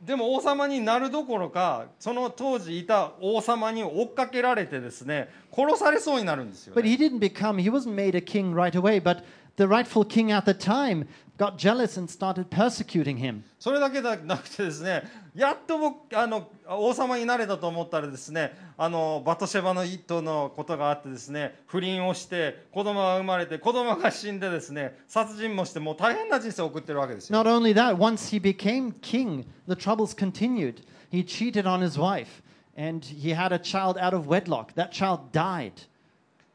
[0.01, 9.23] でも王様になるどころかその当時いた王様に追っかけられてですね殺されそうになるんですよ、But ね、he didn't become, he wasn't made a king right away, but
[9.58, 11.08] the rightful king at the time
[11.38, 13.44] got jealous and started persecuting him.
[13.60, 15.04] それだけじゃなくてですね
[15.36, 30.82] やっと僕あの王様になれたと思ったらですねあのバトシェバの一頭のことがあってですね不倫をして子供が生まれて子供が死んでですね殺人もしてもう大変な人生を送ってるわけですよ Not only that, once he became king, the troubles continued.
[31.12, 32.42] He cheated on his wife
[32.76, 34.74] and he had a child out of wedlock.
[34.76, 35.74] That child died.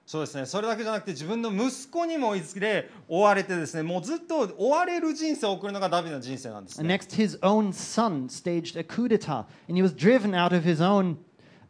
[0.07, 10.63] そうですねそれだけじゃなくて自分の息子にもいずれ追われてですねもうずっと追われる人生を送るのがダビデの人生なんですね next, his own son staged a coup d'etat and he was driven out of
[10.63, 11.17] his own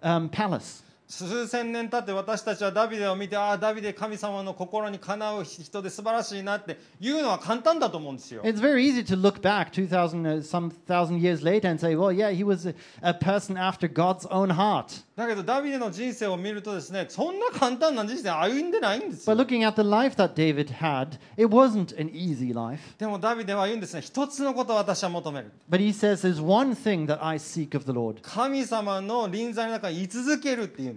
[0.04, 0.84] um, palace.
[1.10, 11.96] 数千年経って私たちはダビデを見てああダビデ神様の心にかなう人で素晴らしいなって言うのは簡単だと思うんですよ It's very easy to look back 2,000, uh, some thousand years later and say,
[11.96, 15.06] well, yeah, he was a, a person after God's own heart.
[15.16, 22.82] だけどダビデの人生を見るとですねそんな簡単な人生歩んでないんですよ But looking at the life that David had, it wasn't an easy life.
[23.00, 30.97] でもダビデは言うんですね一つのことを私は求める But he says, there's one thing that I seek of the Lord, 神様の臨在の中に居続けるっていうん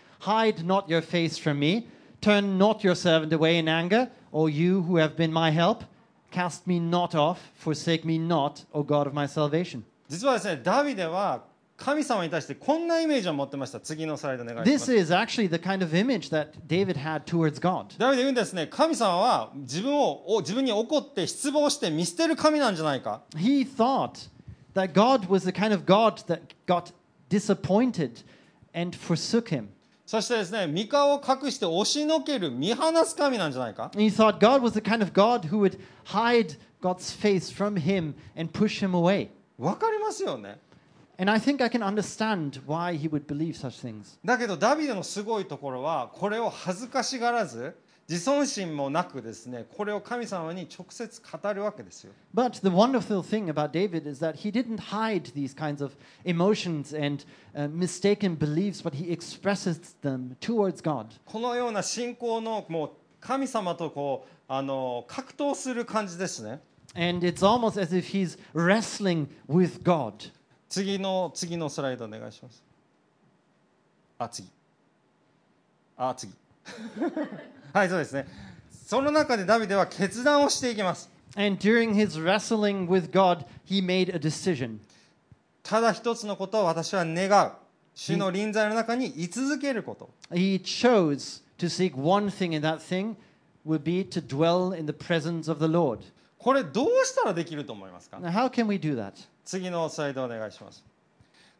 [0.20, 1.86] Hide not your face from me,
[2.20, 5.84] turn not your servant away in anger, O you who have been my help.
[6.30, 9.84] Cast me not off, forsake me not, O God of my salvation.
[10.08, 11.42] 実はですねダビデは
[11.76, 17.96] 神様に対してこんなイメージを持ってました次のスライドお願いしま This す is actually the kind of image that David had towards God.
[17.98, 24.28] ダビデ言うんですね神様は自分をお自分に怒って失望して見捨てる神なんじゃないか He thought
[24.74, 26.92] that God was the kind of God that got
[27.28, 28.22] disappointed
[28.74, 29.68] and forsook him.
[30.11, 37.77] そしてですね三顔を隠して押しのける見放す神なんじゃないか he thought God was the kind of God who would hide God's face from
[37.77, 39.29] him and push him away.
[39.57, 40.59] わかりますよね
[41.17, 44.17] And I think I can understand why he would believe such things.
[44.25, 47.73] だけどダビデのすごいところはこれを恥ずかしがらず
[48.11, 55.95] 自尊心もなくですねこれを神様に直接語るわけですよ But the wonderful thing about David is that he didn't hide these kinds of
[56.25, 57.23] emotions and
[57.55, 61.05] uh, mistaken beliefs, but he expresses them towards God.
[61.25, 62.91] このような信仰のもう
[63.21, 66.59] 神様とこうあの格闘する感じですね
[66.93, 70.33] And it's almost as if he's wrestling with God.
[70.67, 72.61] 次の次のスライドお願いします
[74.17, 74.49] あ次
[75.95, 76.33] あ次
[77.73, 78.27] はいそうですね
[78.85, 84.79] その中でダビデは決断をしていきます And during his wrestling with God, he made a decision.
[85.63, 87.51] ただ一つのことを私は願う
[87.95, 93.15] 主の臨在の中に居続けること He chose to seek one thing, and that thing
[93.65, 95.99] would be to dwell in the presence of the Lord.
[96.37, 99.13] これどうしたらできると思いますか Now, how can we do that?
[99.45, 100.83] 次のスライドお願いします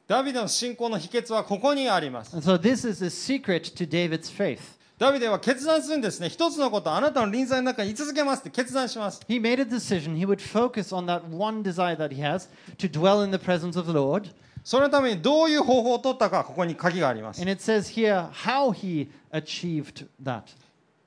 [0.07, 4.59] ダビデの信仰の秘訣はここにあります And so, this is the secret to David's faith.
[5.01, 10.15] ダビデは決断するんですね一つのことあなたの臨在の中に居続けますって決断します He made a decision.
[10.15, 12.47] He would focus on that one desire that he has
[12.77, 14.31] to dwell in the presence of the Lord.
[14.63, 20.43] そのためにどういう方法を取ったかここに鍵があります And it says here how he achieved that.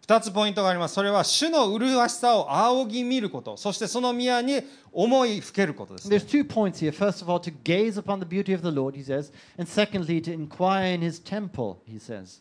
[0.09, 4.61] 2つポイントがありますそれは主の麗しさを仰ぎ見ることそしてその宮に
[4.93, 6.91] 思いふけることです、ね There's two points here.
[6.91, 9.31] First of all, to gaze upon the beauty of the Lord, he says.
[9.57, 12.41] And secondly, to inquire in his temple, he says.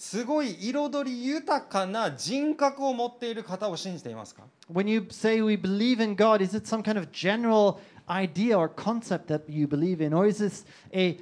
[0.00, 7.78] すごい彩り豊かな人格を持っている方を信じていますか When you say we believe in God, is it some kind of general
[8.08, 11.18] idea or concept that you believe in, or is this a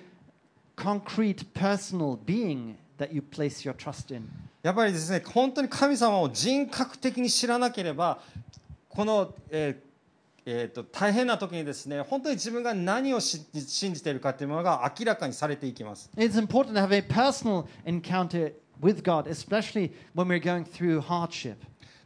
[0.76, 4.28] concrete personal being that you place your trust in?
[4.62, 8.20] やっぱりですね本当に神様を人格的に知らなければ
[8.88, 9.88] この、えー
[10.46, 21.56] えーと大変な時にですね本当に自分が何をし信じているかというものが明らかにされていきます It's important to have a personal encounter with God, especially when we're going through hardship.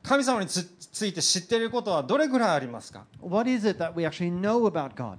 [0.03, 5.19] 神様につついて知っていることはどれぐらいありますか What is it that we actually know about God?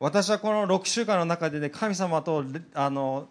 [0.00, 3.28] 私はこの6週間の中でね神様とレあの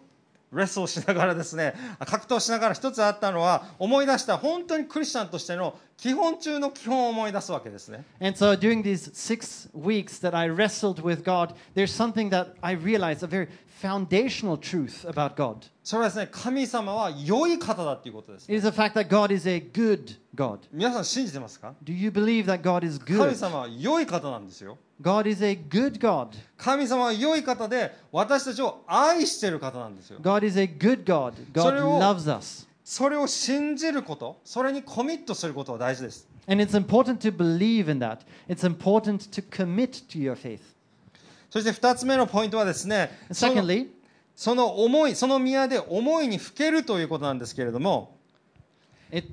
[0.58, 12.54] レッスンをしながらですね格闘しながら一つあったのは思い出した本当にクリスチャンとしての基本中の基本を思い出すわけですね And so during these six weeks that I wrestled with God, there's something that
[12.60, 13.48] I realized, a very
[13.80, 15.56] foundational truth about God.
[15.82, 20.60] それはですね神様は良い方だっていうことです It is the fact that God is a good God.
[20.72, 23.34] 皆さん信じてますか Do you believe that God is 神 good?
[23.34, 26.28] 様は良い方なんですよ God is a good God.
[26.56, 31.34] 神様は良い方で私たちを愛している方なんですよ God is a good God.
[31.52, 32.66] God それを- loves us.
[32.84, 38.18] それを信じることそれにコミットすることは大事です And it's important to believe in that.
[38.48, 40.60] It's important to commit to your faith.
[41.50, 43.88] そして2つ目のポイントはですねその Secondly,
[44.34, 48.16] その思いその宮で思いにふけるということなんですけれども
[49.12, 49.28] it,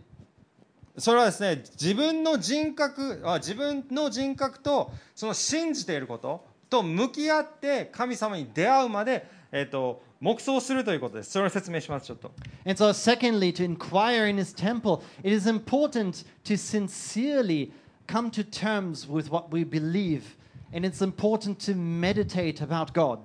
[0.99, 12.31] それはですね自分の人格あ自分の人格とその信じていることと向き合って神様に出会うまで、えー、と黙想するということですそれを説明しますちょっと
[12.65, 17.71] And so, secondly, to inquire in his temple, it is important to sincerely
[18.05, 20.35] come to terms with what we believe.
[20.73, 23.19] And it's important to meditate about God.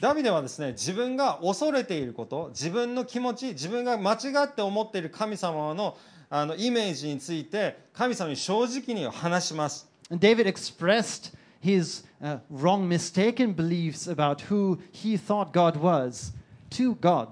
[0.00, 5.96] ダビデはですね自分が恐れていること自分の気持ち自分が間違って思っている神様の
[6.36, 11.32] あのイメージについて神様に正直に話します David expressed
[11.62, 16.32] his uh, wrong, mistaken beliefs about who he thought God was
[16.70, 17.28] to God.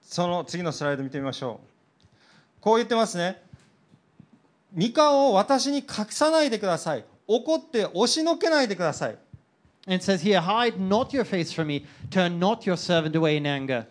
[0.00, 2.04] その次のスライド見てみましょう
[2.62, 3.42] こう言ってますね
[4.74, 9.18] 三顔を私に隠さないでください怒って押しのけないでください
[9.86, 13.36] And it says here, Hide not your face from me, turn not your servant away
[13.36, 13.86] in anger.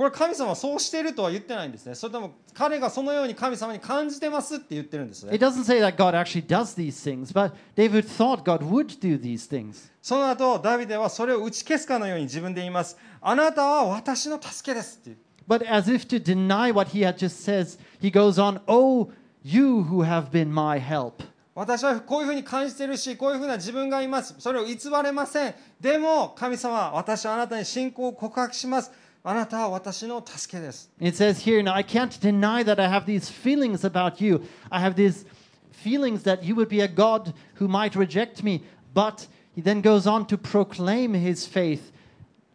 [0.00, 1.94] これ神様はそうしているとは言ってないんですね。
[1.94, 5.34] それとも彼がそのように神様に感じてますって言ってるんですね。
[5.34, 9.46] It doesn't say that God actually does these things, but David thought God would do these
[9.46, 9.90] things.
[10.00, 12.96] その後ダビデはそれを打ち消すかのように自分で言います。
[13.20, 19.12] あなたは私の助けですって But as if to deny what he had just says, he goes on, Oh,
[19.44, 21.22] you who have been my help.
[21.54, 24.34] 私はこういうふうに感じているしこういうふうな自分がいます。
[24.38, 25.54] それを偽れません。
[25.78, 28.90] でも神様私はあなたに信仰を告白します
[29.23, 34.43] あなたは私の助けです It says here, Now I can't deny that I have these feelings about you.
[34.69, 35.25] I have these
[35.71, 38.63] feelings that you would be a God who might reject me.
[38.93, 41.91] But he then goes on to proclaim his faith,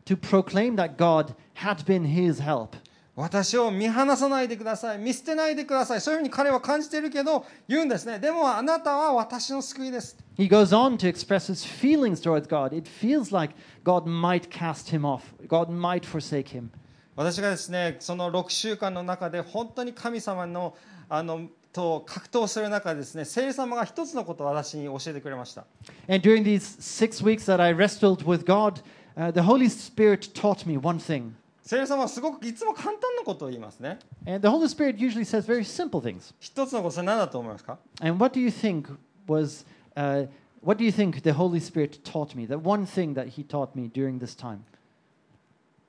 [0.05, 2.77] to proclaim that God had been his help.
[3.16, 12.76] 私を見放さないでください見捨てないでくださいそういうふうに彼は感じているけど言うんですねでもあなたは私の救いです He goes on to express his feelings towards God.
[12.76, 13.56] It feels like
[13.86, 16.70] God might cast him off, God might forsake him.
[17.16, 20.76] 私がですねその6週間の中で本当に神様の
[21.08, 25.66] あのと格闘する中でですね聖霊様が一つのことを私に教えてくれました
[26.10, 28.82] And during these six weeks that I wrestled with God,
[29.18, 31.36] uh, the Holy Spirit taught me one thing.
[31.66, 33.98] 聖霊様はすごくいつも簡単なことを言いますね
[34.28, 36.32] And the Holy Spirit usually says very simple things.
[36.40, 38.96] 一つのことそれ何だと思いますか And what do you think
[39.28, 40.28] was, uh,
[40.62, 42.46] what do you think the Holy Spirit taught me?
[42.46, 44.60] The one thing that He taught me during this time?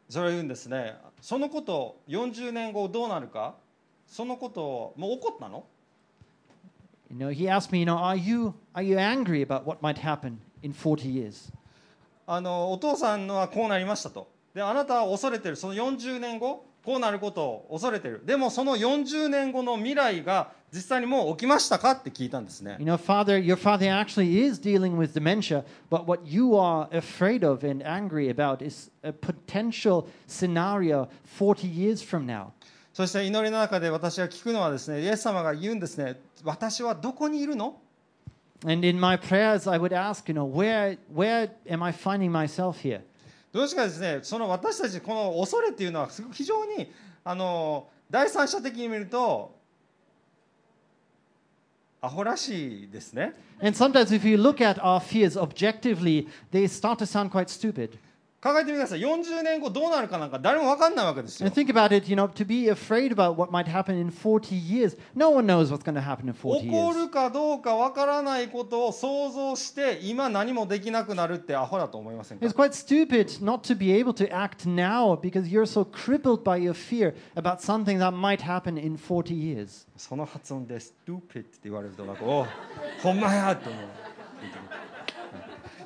[0.08, 3.56] それを言うんですねそのこと40年後どうなるか
[4.06, 5.66] そのことをもう起こったの
[7.10, 9.98] You know, He asked me, you know, are you, are you angry about what might
[9.98, 11.52] happen in 40 years?
[12.26, 26.88] あのお父さんのはこうなりましたとであなたは恐れてるその40年後こうなることを恐れてるでもその40年後の未来が実際にもう起きましたかって聞いたんですね You know, Father, your father actually is dealing with dementia, but what you are
[26.90, 32.52] afraid of and angry about is a potential scenario 40 years from now.
[32.94, 37.78] そして祈りの中で私が聞くのはですねイエス様が言うんですね私はどこにいるの
[38.64, 42.80] And in my prayers, I would ask, you know, where, where am I finding myself
[42.80, 43.02] here?
[43.56, 46.92] どうしかですねその私たちこの恐れっていうのはすごく非常に
[47.24, 49.56] あの第三者的に見ると
[52.02, 53.32] アホらしいですね
[53.62, 57.98] And sometimes, if you look at our fears objectively, they start to sound quite stupid.
[58.40, 64.10] 考えてみてください40年後どうなるかなんか誰も分かんないわけですよ And think about it, you know, to be afraid about what might happen in
[64.10, 64.96] 40 years.
[65.14, 66.94] No one knows what's going to happen in 40起こ years.
[67.06, 76.44] るかどうか分からないことを想像して今何もできなくなるってアホだと思いませんか It's quite stupid not to be able to act now because you're so crippled
[76.44, 79.86] by your fear about something that might happen in 40 years.
[79.96, 82.46] その発音で「stupid」って言われるとなんか「おう
[83.02, 83.82] ほんまや」って思う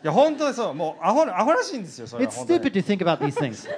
[0.03, 3.69] いや本当にそうもうアホアホらしいんですよそれは It's 本当に stupid to think about these things.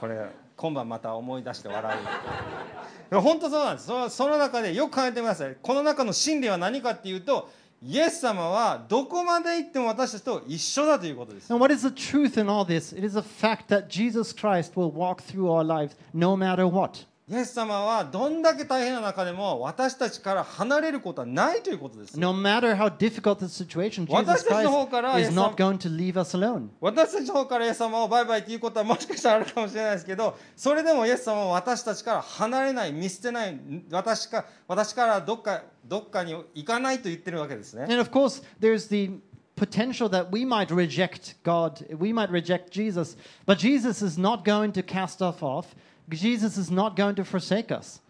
[0.00, 7.50] これ今晩また思い出して笑ういや本当そうなんですそのその中でよく考えてくださいこの中の真理は何かっていうと
[7.82, 12.96] イエス様はどこまで行っても私たちと一緒だということです And what is the truth in all this?
[12.96, 17.06] It is a fact that Jesus Christ will walk through our lives no matter what.
[17.30, 25.96] イエス様はどんだけ大変な中でも私たちから離れることはないということです No matter how difficult the situation, Jesus 私たちの方から Christ is イエス様 not going to
[25.96, 26.70] leave us alone.
[26.80, 33.60] 私たちの方からイエス様をバイバイっていうことはもしかしたらあるかもしれないですけどそれでもイエス様は私たちから離れない見捨てない
[33.92, 39.20] 私か私からどっかどっかに行かないと言ってるわけですね And of course, there's the
[39.54, 43.16] potential that we might reject God, we might reject Jesus,
[43.46, 45.66] but Jesus is not going to cast us off.
[46.09, 48.01] Jesus is not going to forsake us.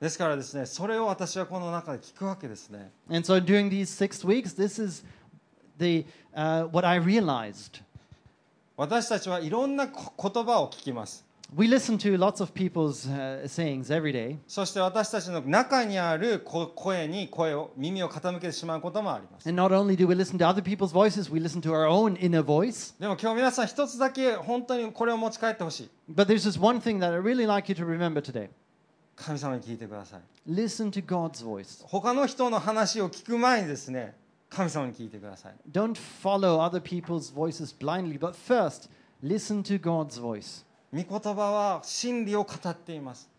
[0.00, 5.04] ですからですねそれを私はこの中で聞くわけですね And so during these six weeks, this is
[5.78, 7.82] the, uh, what I realized.
[8.76, 11.24] 私たちはいろんなこ言葉を聞きます
[11.56, 14.38] We listen to lots of people's uh, sayings every day.
[14.48, 21.86] そして私たちの中にあるこ声に声を耳を傾けてしまうこともあります And not only do we listen to other people's voices, we listen to our
[21.86, 22.98] own inner voice.
[22.98, 28.48] でも今日皆さん一つだけ本当にこれを持ち帰ってほしい But there's this one thing that I really like you to remember today
[29.14, 31.84] 神様に聞いてください listen to God's voice.
[31.86, 34.16] 他の人の話を聞く前にですね
[34.50, 38.88] 神様に聞いてください Don't follow other people's voices blindly, but first,
[39.22, 40.64] listen to God's voice.
[40.91, 43.29] 御言葉は真理を語っています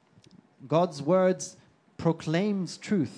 [0.66, 1.58] God's words
[1.98, 3.08] proclaims truth.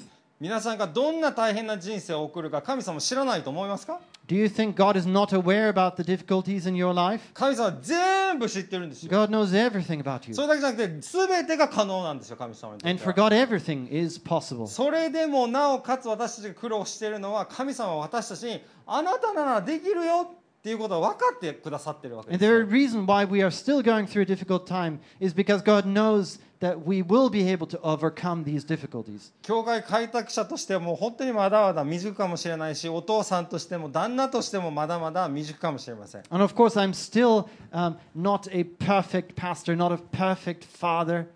[0.41, 7.23] 皆さんがどんな大変な人生を送るか神様知らないと思いますか Do you think God is not aware about the difficulties in your life?
[7.35, 10.35] 神様は全部知ってるんですよ God knows everything about you.
[10.35, 14.67] それだけじゃなくて全てが可能なんですよ神様にと And って for は God, everything is possible.
[14.67, 20.29] それでもなおかつ私たちが苦労しているのは神様は私たちにあなたならできるよ
[20.63, 25.35] っていうことを分かってくださってるわけで And す the よ reason why we are still going through a difficult time is
[25.35, 29.33] because God knows that we will be able to overcome these difficulties.
[29.43, 41.27] 教会開拓者としても本当にまだまだ未熟かもしれないしお父さんとしても旦那としてもまだまだ未熟かもしれません And of course, I'm still um, not a perfect pastor, not a perfect father.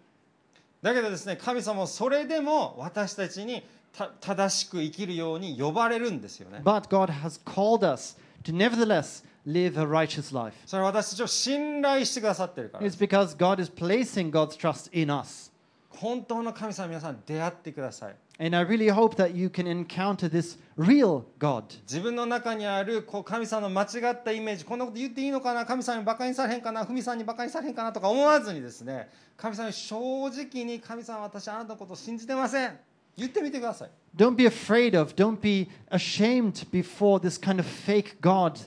[0.83, 8.17] だけどですね神様はそれでも私たちにた正しく生きるように呼ばれるんですよね But God has called us
[8.47, 10.55] to nevertheless live a righteous life.
[10.67, 15.53] それは私たちを信頼してくださってるからで It's す because God is placing God's trust in us.
[15.91, 21.65] 本当の神様皆さん出会ってください And I really hope that you can encounter this real God.
[21.83, 32.79] 自分の中にあるこう神様の間違ったイメージこんなこと言っていいのかな神様にバカにされへんかな文さんにバカにされへんかなとか思わずにですね神様に正直に神様私あなたのことを信じてません
[33.18, 38.60] 言ってみてください Don't be afraid of, don't be ashamed before this kind of fake God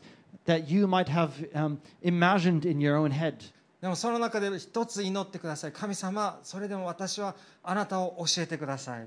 [0.47, 3.35] that you might have um, imagined in your own head.
[3.81, 9.07] でもその中で一つ祈ってください神様それでも私はあなたを教えてください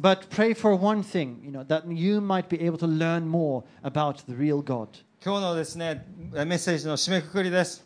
[0.00, 3.62] But pray for one thing, you know, that you might be able to learn more
[3.82, 4.88] about the real God.
[5.22, 7.84] 今日のですねメッセージの締めくくりです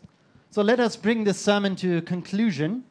[0.51, 2.83] So let us bring this sermon to a conclusion.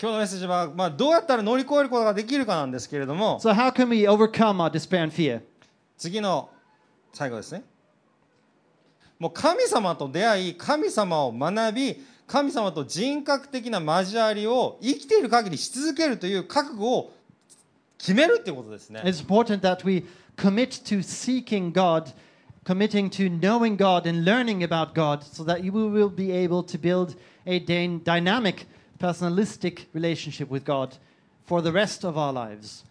[0.00, 5.40] 今日のメッセージは、まあ、どうやったら乗り越えることができるかなんですけれども So, how can we overcome our despair and fear?
[5.96, 6.50] 次の
[7.12, 7.64] 最後ですね
[9.18, 11.96] もう神様と出会い神様を学び
[12.28, 17.12] 神様と人格的な交わりを生きている限りし続けるという覚悟を
[17.98, 20.04] 決めるっていうことですね It's important that we
[20.36, 22.12] commit to seeking God,
[22.64, 26.78] committing to knowing God and learning about God so that you will be able to
[26.78, 28.66] build a dy- dynamic,
[28.98, 30.96] personalistic relationship with God
[31.46, 32.84] for the rest of our lives.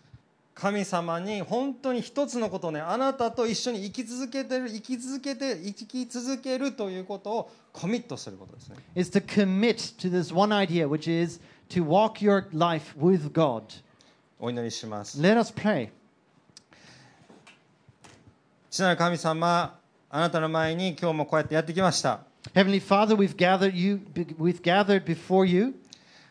[0.57, 11.39] 神様に本当に一つのことをねあなたと一緒に生き続けてる生き続けて生き続けるということをコミットすることですね Is to commit to this one idea, which is
[11.69, 13.61] to walk your life with God.
[14.39, 15.89] お祈りします Let us pray.
[18.71, 19.79] 父なる神様
[20.09, 22.21] あなたの前に今日もこうやってやってきました
[22.55, 24.01] Heavenly Father, we've gathered you
[24.39, 25.75] we've gathered before you.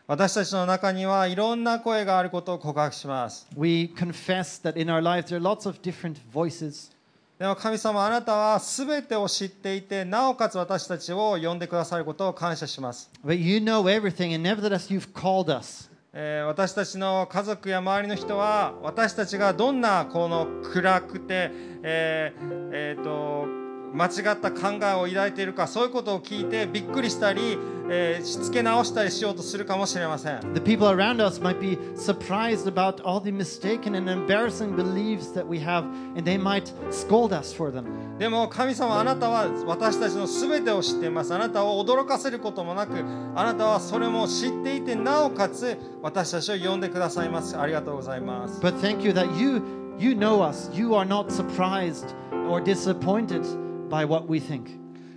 [0.07, 6.91] 私たちの中にはいろんな声があることを告白します We confess that in our lives there are lots of different voices.
[7.37, 15.89] でも神様あなたは全てを知っていてなおかつ私たちを呼んでくださることを感謝します But you know everything, and nevertheless you've called us.
[16.13, 21.51] えー私たちの家族や周りの人は私たちがどんなこの暗くて、
[21.83, 23.56] えーえーと
[23.93, 27.57] 間違った考えを抱いているかそういうことを聞いてびっくりしたり、
[27.89, 35.47] えーしつけ直したりしようとするかもしれません The people around us might be surprised about all the mistaken and embarrassing beliefs that
[35.47, 35.85] we have,
[36.15, 37.85] and they might scold us for them.
[38.19, 42.93] でも神様あなたは私たちの全てを知っていますあなたを驚かせることもなく
[43.35, 49.61] あなたはそれも知っていてなおかつ私たちを呼んでくださいますありがとうございます But thank you that you
[49.99, 50.69] you know us.
[50.73, 52.13] You are not surprised
[52.49, 53.43] or disappointed
[53.89, 54.67] by what we think.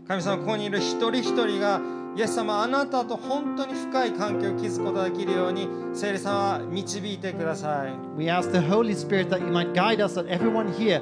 [0.06, 1.80] 神様ここにいる一人一人が
[2.16, 11.00] イエス様あなたと本当に深い関係を築くことができるように聖霊様導いてください We ask the Holy Spirit that you might guide us, that everyone here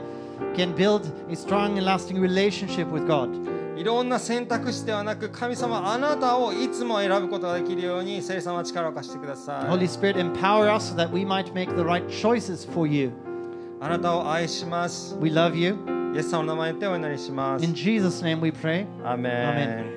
[0.55, 3.31] can build a strong and lasting relationship with God.
[3.79, 12.87] いろんな選択肢ではなく神様あなたをいつも選ぶことができるように聖霊様力を貸してくださ Holy い Spirit, empower us so that we might make the right choices for
[12.87, 13.11] you.
[13.81, 15.98] あなたを愛します We love you.
[16.14, 18.86] イエス様の名前でお祈りします In Jesus' name we pray.
[19.04, 19.34] アーメン